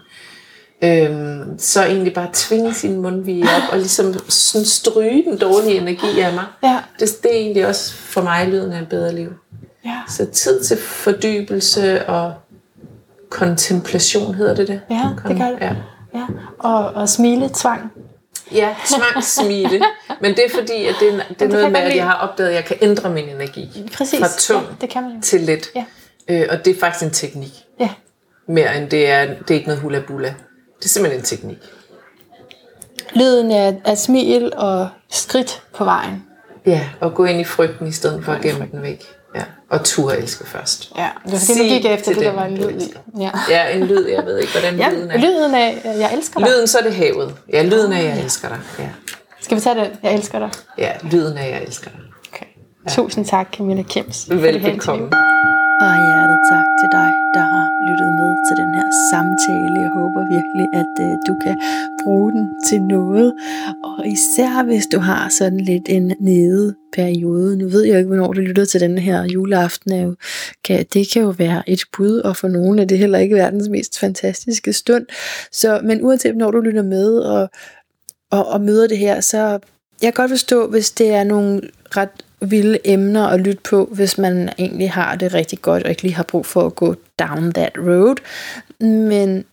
[0.84, 6.20] Øhm, så egentlig bare tvinge sin mundvige op og ligesom sådan stryge den dårlige energi
[6.20, 6.46] af mig.
[6.64, 6.80] Ja.
[7.00, 9.30] Det, det er egentlig også for mig lyden af et bedre liv.
[9.86, 9.98] Ja.
[10.10, 12.34] Så tid til fordybelse og
[13.30, 14.82] kontemplation hedder det det?
[14.90, 15.58] Ja, det gør det.
[15.62, 15.76] Ja.
[16.14, 16.26] ja.
[16.60, 17.92] Og, og smile tvang.
[18.52, 19.82] Ja, tvangssmile.
[20.22, 22.14] Men det er fordi, at det er, det er kan noget med, at jeg har
[22.14, 23.90] opdaget, at jeg kan ændre min energi.
[23.94, 24.20] Præcis.
[24.20, 25.22] Fra tung Ja, det kan man jo.
[25.22, 25.70] til let.
[25.76, 25.86] Ja.
[26.28, 27.52] Øh, og det er faktisk en teknik.
[27.80, 27.90] Ja.
[28.48, 30.28] Mere end det er, det er ikke noget hula bula.
[30.80, 31.58] Det er simpelthen en teknik.
[33.16, 36.24] Lyden af, af smil og skridt på vejen.
[36.66, 39.04] Ja, og gå ind i frygten i stedet for at gemme den væk.
[39.36, 39.44] Ja.
[39.70, 40.92] Og turde elske først.
[40.98, 42.76] Ja, det var fordi, nu gik efter det, der var en du lyd i.
[42.76, 43.00] elsker.
[43.20, 43.30] Ja.
[43.50, 45.18] Ja, en lyd, jeg ved ikke, hvordan ja, lyden er.
[45.18, 46.50] lyden af, jeg elsker dig.
[46.50, 47.36] Lyden, så er det havet.
[47.54, 48.60] Ja, lyden af, jeg elsker dig.
[48.80, 48.90] Ja,
[49.42, 49.88] Skal vi tage den?
[50.04, 50.50] Jeg elsker dig.
[50.78, 52.00] ja lyden af, jeg elsker dig.
[52.34, 52.46] Okay.
[52.86, 52.90] Ja.
[52.92, 54.30] Tusind tak, Camilla Kems.
[54.30, 55.06] Velbekomme.
[55.82, 56.66] Og hjertet tak
[58.48, 59.76] til den her samtale.
[59.86, 61.56] Jeg håber virkelig, at øh, du kan
[62.04, 63.34] bruge den til noget.
[63.84, 67.58] Og især hvis du har sådan lidt en nede periode.
[67.58, 69.92] Nu ved jeg ikke, hvornår du lytter til den her juleaften.
[69.92, 70.16] Er jo,
[70.64, 73.70] kan, det kan jo være et bud, og for nogen er det heller ikke verdens
[73.70, 75.06] mest fantastiske stund.
[75.52, 77.50] Så, men uanset når du lytter med og,
[78.32, 79.60] og, og møder det her, så
[80.02, 81.62] jeg kan godt forstå, hvis det er nogle
[81.98, 86.02] ret vilde emner at lytte på, hvis man egentlig har det rigtig godt, og ikke
[86.02, 88.16] lige har brug for at gå down that road.
[88.80, 89.46] Men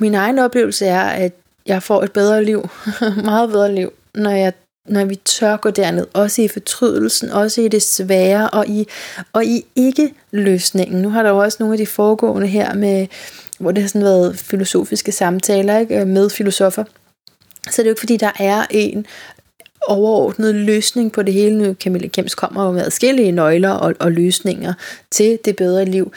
[0.00, 1.32] min egen oplevelse er, at
[1.66, 2.68] jeg får et bedre liv,
[3.24, 4.52] meget bedre liv, når jeg
[4.86, 8.88] når vi tør gå derned, også i fortrydelsen, også i det svære, og i,
[9.32, 11.02] og i ikke-løsningen.
[11.02, 13.06] Nu har der jo også nogle af de foregående her, med,
[13.58, 16.04] hvor det har sådan været filosofiske samtaler ikke?
[16.04, 16.84] med filosofer.
[17.70, 19.06] Så det er jo ikke fordi, der er en
[19.88, 21.58] overordnede løsning på det hele.
[21.58, 24.72] Nu Camilla Kems kommer med adskillige nøgler og, og løsninger
[25.10, 26.12] til det bedre liv.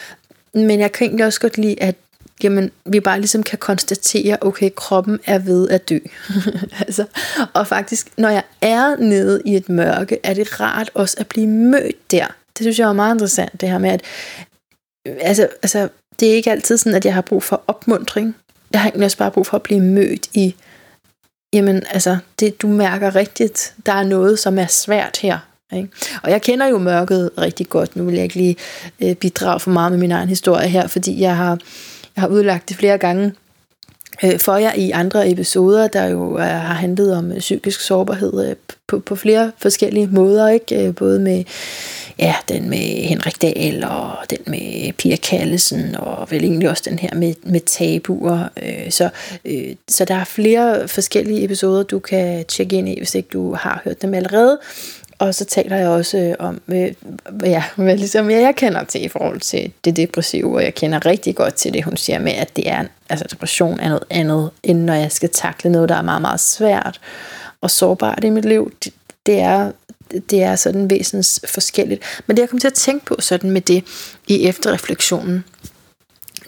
[0.54, 1.94] Men jeg kan egentlig også godt lide, at
[2.42, 5.98] jamen, vi bare ligesom kan konstatere, okay, kroppen er ved at dø.
[6.86, 7.04] altså,
[7.52, 11.46] og faktisk, når jeg er nede i et mørke, er det rart også at blive
[11.46, 12.26] mødt der.
[12.58, 14.02] Det synes jeg er meget interessant, det her med, at
[15.20, 15.88] altså, altså,
[16.20, 18.36] det er ikke altid sådan, at jeg har brug for opmundring.
[18.72, 20.54] Jeg har egentlig også bare brug for at blive mødt i
[21.52, 25.38] jamen altså, det, du mærker rigtigt, der er noget, som er svært her.
[25.72, 25.88] Ikke?
[26.22, 27.96] Og jeg kender jo mørket rigtig godt.
[27.96, 28.56] Nu vil jeg ikke lige
[29.02, 31.58] øh, bidrage for meget med min egen historie her, fordi jeg har,
[32.16, 33.32] jeg har udlagt det flere gange
[34.24, 38.48] øh, for jer i andre episoder, der jo øh, har handlet om øh, psykisk sårbarhed
[38.50, 40.86] øh, på, på flere forskellige måder, ikke?
[40.86, 41.44] Øh, både med
[42.18, 46.98] ja, den med Henrik Dahl og den med Pia Kallesen og vel egentlig også den
[46.98, 48.48] her med, med tabuer.
[48.62, 49.08] Øh, så,
[49.44, 53.54] øh, så der er flere forskellige episoder, du kan tjekke ind i, hvis ikke du
[53.54, 54.58] har hørt dem allerede.
[55.18, 56.92] Og så taler jeg også øh, om, øh,
[57.44, 61.06] ja, hvad ligesom jeg, jeg kender til i forhold til det depressive, og jeg kender
[61.06, 64.50] rigtig godt til det, hun siger med, at det er, altså depression er noget andet,
[64.62, 67.00] end når jeg skal takle noget, der er meget, meget svært
[67.66, 68.72] og sårbart i mit liv.
[68.84, 68.92] Det,
[69.26, 69.72] det er
[70.30, 72.02] det er sådan væsens forskelligt.
[72.26, 73.84] Men det jeg kom til at tænke på sådan med det
[74.26, 75.44] i efterreflektionen,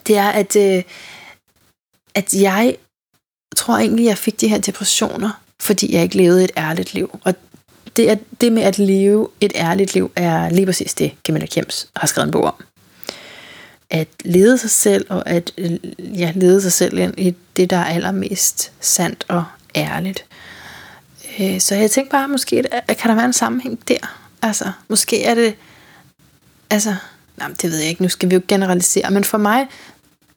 [0.07, 0.83] det er, at, øh,
[2.14, 2.77] at jeg
[3.57, 7.19] tror egentlig, jeg fik de her depressioner, fordi jeg ikke levede et ærligt liv.
[7.25, 7.35] Og
[7.97, 11.89] det, er, det med at leve et ærligt liv, er lige præcis det, Camilla Kjems
[11.97, 12.55] har skrevet en bog om.
[13.91, 17.77] At lede sig selv, og at øh, ja, lede sig selv ind i det, der
[17.77, 19.45] er allermest sandt og
[19.77, 20.25] ærligt.
[21.41, 22.64] Øh, så jeg tænkte bare, måske
[22.99, 24.16] kan der være en sammenhæng der.
[24.43, 25.55] Altså, måske er det,
[26.70, 26.95] altså,
[27.36, 29.66] nej, det ved jeg ikke, nu skal vi jo generalisere, men for mig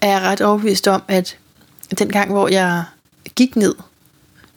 [0.02, 1.38] er jeg ret overbevist om, at
[2.00, 2.84] den gang, hvor jeg
[3.36, 3.76] gik ned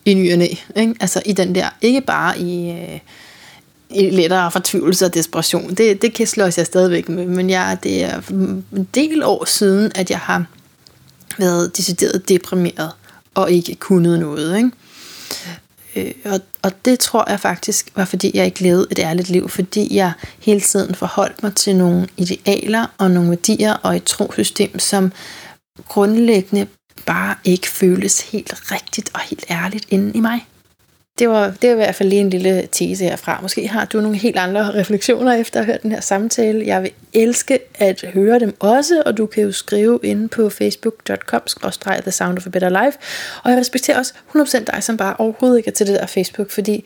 [0.04, 0.94] i ny og næ, ikke?
[1.00, 3.00] altså i den der, ikke bare i, øh,
[3.90, 8.04] i lettere fortvivlelse og desperation, det, det kan slås jeg stadigvæk med, men jeg, det
[8.04, 10.44] er en del år siden, at jeg har
[11.38, 12.90] været decideret deprimeret
[13.34, 14.56] og ikke kunnet noget.
[14.56, 14.70] Ikke?
[15.96, 19.48] Øh, og, og det tror jeg faktisk var, fordi jeg ikke levede et ærligt liv,
[19.48, 24.78] fordi jeg hele tiden forholdt mig til nogle idealer og nogle værdier og et trosystem,
[24.78, 25.12] som
[25.88, 26.66] grundlæggende
[27.06, 30.46] bare ikke føles helt rigtigt og helt ærligt inde i mig
[31.18, 33.38] det var, det var i hvert fald lige en lille tese herfra.
[33.42, 36.66] Måske har du nogle helt andre refleksioner efter at have hørt den her samtale.
[36.66, 42.10] Jeg vil elske at høre dem også, og du kan jo skrive inde på facebook.com-the
[42.12, 42.98] sound of a better life.
[43.44, 46.50] Og jeg respekterer også 100% dig, som bare overhovedet ikke er til det der Facebook,
[46.50, 46.84] fordi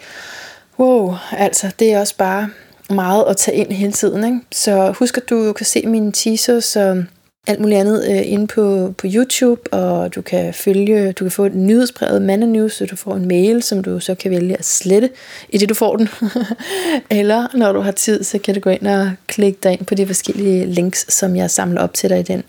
[0.79, 2.51] wow, altså det er også bare
[2.91, 4.25] meget at tage ind hele tiden.
[4.25, 4.41] Ikke?
[4.53, 7.05] Så husk at du kan se mine teasers, så
[7.49, 11.45] alt muligt andet øh, inde på, på YouTube, og du kan følge, du kan få
[11.45, 14.65] et nyhedsbrevet Manna News, så du får en mail, som du så kan vælge at
[14.65, 15.11] slette,
[15.49, 16.09] i det du får den.
[17.19, 19.95] Eller når du har tid, så kan du gå ind og klikke dig ind på
[19.95, 22.43] de forskellige links, som jeg samler op til dig i den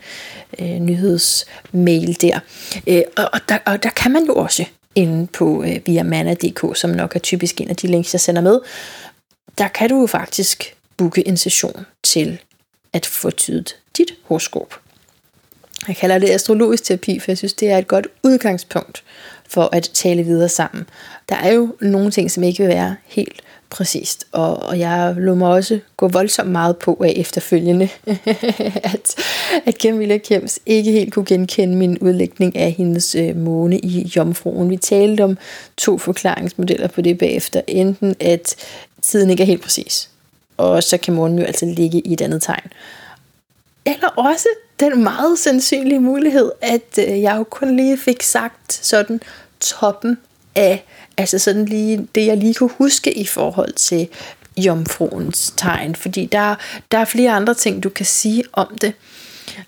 [0.59, 2.39] øh, nyhedsmail der.
[2.87, 3.57] Øh, og, og, der.
[3.65, 7.61] og der kan man jo også inde på øh, via manna.dk, som nok er typisk
[7.61, 8.59] en af de links, jeg sender med,
[9.57, 12.39] der kan du jo faktisk booke en session til
[12.93, 14.88] at få tydet dit horoskop.
[15.87, 19.03] Jeg kalder det astrologisk terapi, for jeg synes, det er et godt udgangspunkt
[19.47, 20.85] for at tale videre sammen.
[21.29, 25.35] Der er jo nogle ting, som ikke vil være helt præcist, og, og jeg lå
[25.35, 27.89] mig også gå voldsomt meget på af efterfølgende,
[28.93, 29.15] at,
[29.65, 34.69] at Camilla Kems ikke helt kunne genkende min udlægning af hendes øh, måne i Jomfruen.
[34.69, 35.37] Vi talte om
[35.77, 37.61] to forklaringsmodeller på det bagefter.
[37.67, 38.55] Enten at
[39.01, 40.09] tiden ikke er helt præcis,
[40.57, 42.71] og så kan månen jo altså ligge i et andet tegn.
[43.85, 44.47] Eller også
[44.79, 49.21] den meget sandsynlige mulighed, at øh, jeg jo kun lige fik sagt sådan
[49.59, 50.17] toppen
[50.55, 50.83] af,
[51.17, 54.09] altså sådan lige det, jeg lige kunne huske i forhold til
[54.57, 56.55] jomfruens tegn, fordi der,
[56.91, 58.93] der er flere andre ting, du kan sige om det.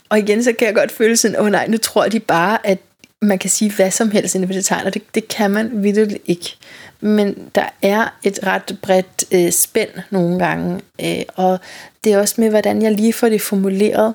[0.09, 2.67] Og igen, så kan jeg godt føle sådan, åh oh nej, nu tror de bare,
[2.67, 2.77] at
[3.21, 5.83] man kan sige hvad som helst inden for det tegn, og det, det kan man
[5.83, 6.55] vidderligt ikke.
[7.01, 11.59] Men der er et ret bredt øh, spænd nogle gange, øh, og
[12.03, 14.13] det er også med, hvordan jeg lige får det formuleret,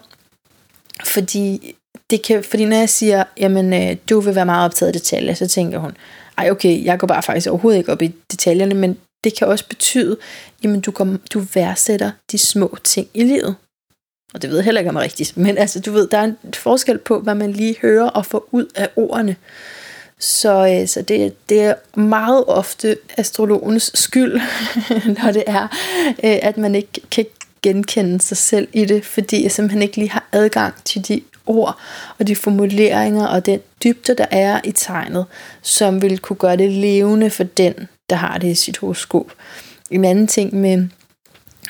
[1.04, 1.74] fordi
[2.10, 5.34] det kan, fordi når jeg siger, jamen øh, du vil være meget optaget af detaljer,
[5.34, 5.96] så tænker hun,
[6.38, 9.68] ej okay, jeg går bare faktisk overhovedet ikke op i detaljerne, men det kan også
[9.68, 10.16] betyde,
[10.62, 13.56] jamen du, går, du værdsætter de små ting i livet.
[14.34, 16.24] Og det ved jeg heller ikke om er rigtigt, men altså du ved, der er
[16.24, 19.36] en forskel på, hvad man lige hører og får ud af ordene.
[20.18, 24.40] Så, øh, så det, det er meget ofte astrologens skyld,
[25.22, 25.62] når det er,
[26.08, 27.26] øh, at man ikke kan
[27.66, 31.78] genkende sig selv i det, fordi jeg simpelthen ikke lige har adgang til de ord
[32.18, 35.26] og de formuleringer og den dybde, der er i tegnet,
[35.62, 37.74] som vil kunne gøre det levende for den,
[38.10, 39.32] der har det i sit horoskop.
[39.90, 40.88] En anden ting med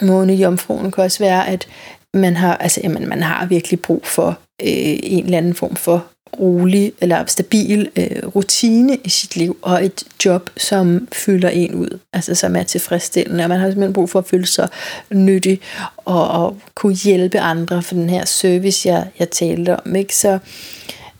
[0.03, 1.69] måne jomfruen kan også være, at
[2.15, 4.29] man har, altså, jamen, man har virkelig brug for
[4.63, 6.07] øh, en eller anden form for
[6.41, 11.99] rolig eller stabil øh, rutine i sit liv, og et job, som fylder en ud,
[12.13, 14.69] altså som er tilfredsstillende, og man har simpelthen brug for at føle sig
[15.11, 15.61] nyttig,
[15.97, 20.17] og, og kunne hjælpe andre for den her service, jeg, jeg talte om, ikke?
[20.17, 20.39] Så,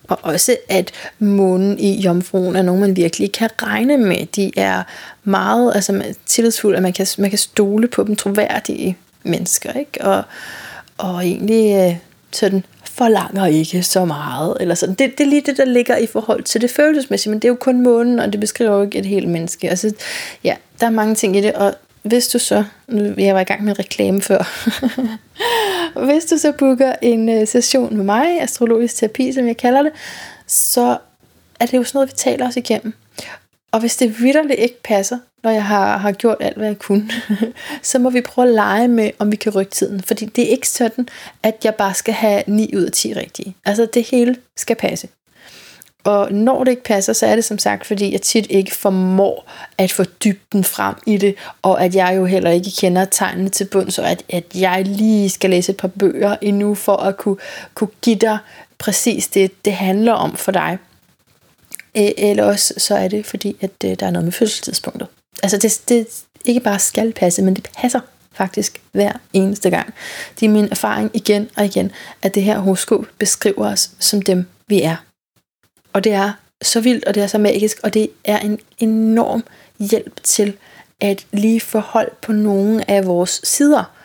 [0.09, 4.27] og også at månen i jomfruen er nogen, man virkelig kan regne med.
[4.27, 4.83] De er
[5.25, 10.05] meget altså, tillidsfulde, at man kan, man kan stole på dem, troværdige mennesker, ikke?
[10.05, 10.23] Og,
[10.99, 11.97] og egentlig øh,
[12.33, 12.65] sådan
[12.97, 14.57] forlanger ikke så meget.
[14.61, 14.95] Eller sådan.
[14.95, 17.49] Det, det er lige det, der ligger i forhold til det følelsesmæssige, men det er
[17.49, 19.71] jo kun månen, og det beskriver jo ikke et helt menneske.
[19.71, 19.95] Altså,
[20.45, 23.45] ja, der er mange ting i det, og hvis du så, nu jeg var i
[23.45, 24.67] gang med en reklame før,
[26.07, 29.93] hvis du så booker en øh, session med mig, astrologisk terapi, som jeg kalder det,
[30.47, 30.99] så
[31.61, 32.95] er det jo sådan noget, vi taler os igennem.
[33.73, 37.11] Og hvis det vidderligt ikke passer, når jeg har, har gjort alt, hvad jeg kunne,
[37.83, 40.03] så må vi prøve at lege med, om vi kan rykke tiden.
[40.03, 41.09] Fordi det er ikke sådan,
[41.43, 43.57] at jeg bare skal have 9 ud af 10 rigtige.
[43.65, 45.09] Altså det hele skal passe.
[46.07, 49.51] Og når det ikke passer, så er det som sagt, fordi jeg tit ikke formår
[49.79, 53.65] at få dybden frem i det, og at jeg jo heller ikke kender tegnene til
[53.65, 57.37] bund, så at, at jeg lige skal læse et par bøger endnu, for at kunne,
[57.75, 58.39] kunne give dig
[58.79, 60.79] præcis det, det handler om for dig.
[61.97, 65.09] Øh, eller også så er det fordi, at øh, der er noget med fødselstidspunktet.
[65.43, 68.01] Altså det, det ikke bare skal passe, men det passer
[68.33, 69.95] faktisk hver eneste gang.
[70.41, 71.93] Det er min erfaring igen og igen,
[72.23, 74.97] at det her horoskop beskriver os som dem, vi er.
[75.93, 76.33] Og det er
[76.63, 79.45] så vildt, og det er så magisk, og det er en enorm
[79.79, 80.57] hjælp til
[81.01, 83.96] at lige få hold på nogle af vores sider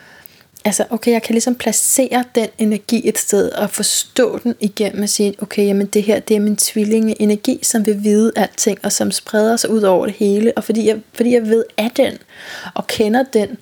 [0.65, 5.09] altså, okay, jeg kan ligesom placere den energi et sted, og forstå den igennem og
[5.09, 8.91] sige, okay, jamen det her, det er min tvillinge energi, som vil vide alting, og
[8.91, 12.17] som spreder sig ud over det hele, og fordi jeg, fordi jeg ved af den,
[12.75, 13.57] og kender den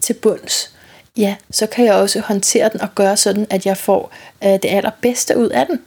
[0.00, 0.74] til bunds,
[1.16, 4.12] ja, så kan jeg også håndtere den og gøre sådan, at jeg får
[4.44, 5.80] øh, det allerbedste ud af den,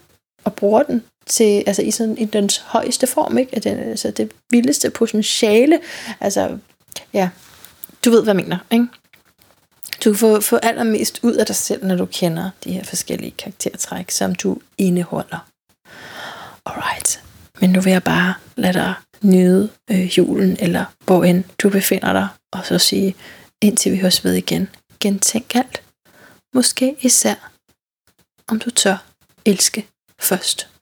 [0.44, 3.60] og bruger den til, altså i, sådan, i dens højeste form, ikke?
[3.60, 5.80] Den, altså det vildeste potentiale,
[6.20, 6.58] altså,
[7.14, 7.30] ja,
[8.06, 8.88] du ved, hvad jeg mener, ikke?
[10.04, 13.32] Du kan få, få allermest ud af dig selv, når du kender de her forskellige
[13.32, 15.50] karaktertræk, som du indeholder.
[16.66, 17.24] Alright.
[17.62, 22.14] Men nu vil jeg bare lade dig nyde øh, julen, eller hvor end du befinder
[22.14, 23.16] dig, og så sige,
[23.62, 25.84] indtil vi høres ved igen, gentænk alt.
[26.54, 27.52] Måske især,
[28.48, 28.98] om du tør
[29.46, 29.88] elske
[30.20, 30.73] først.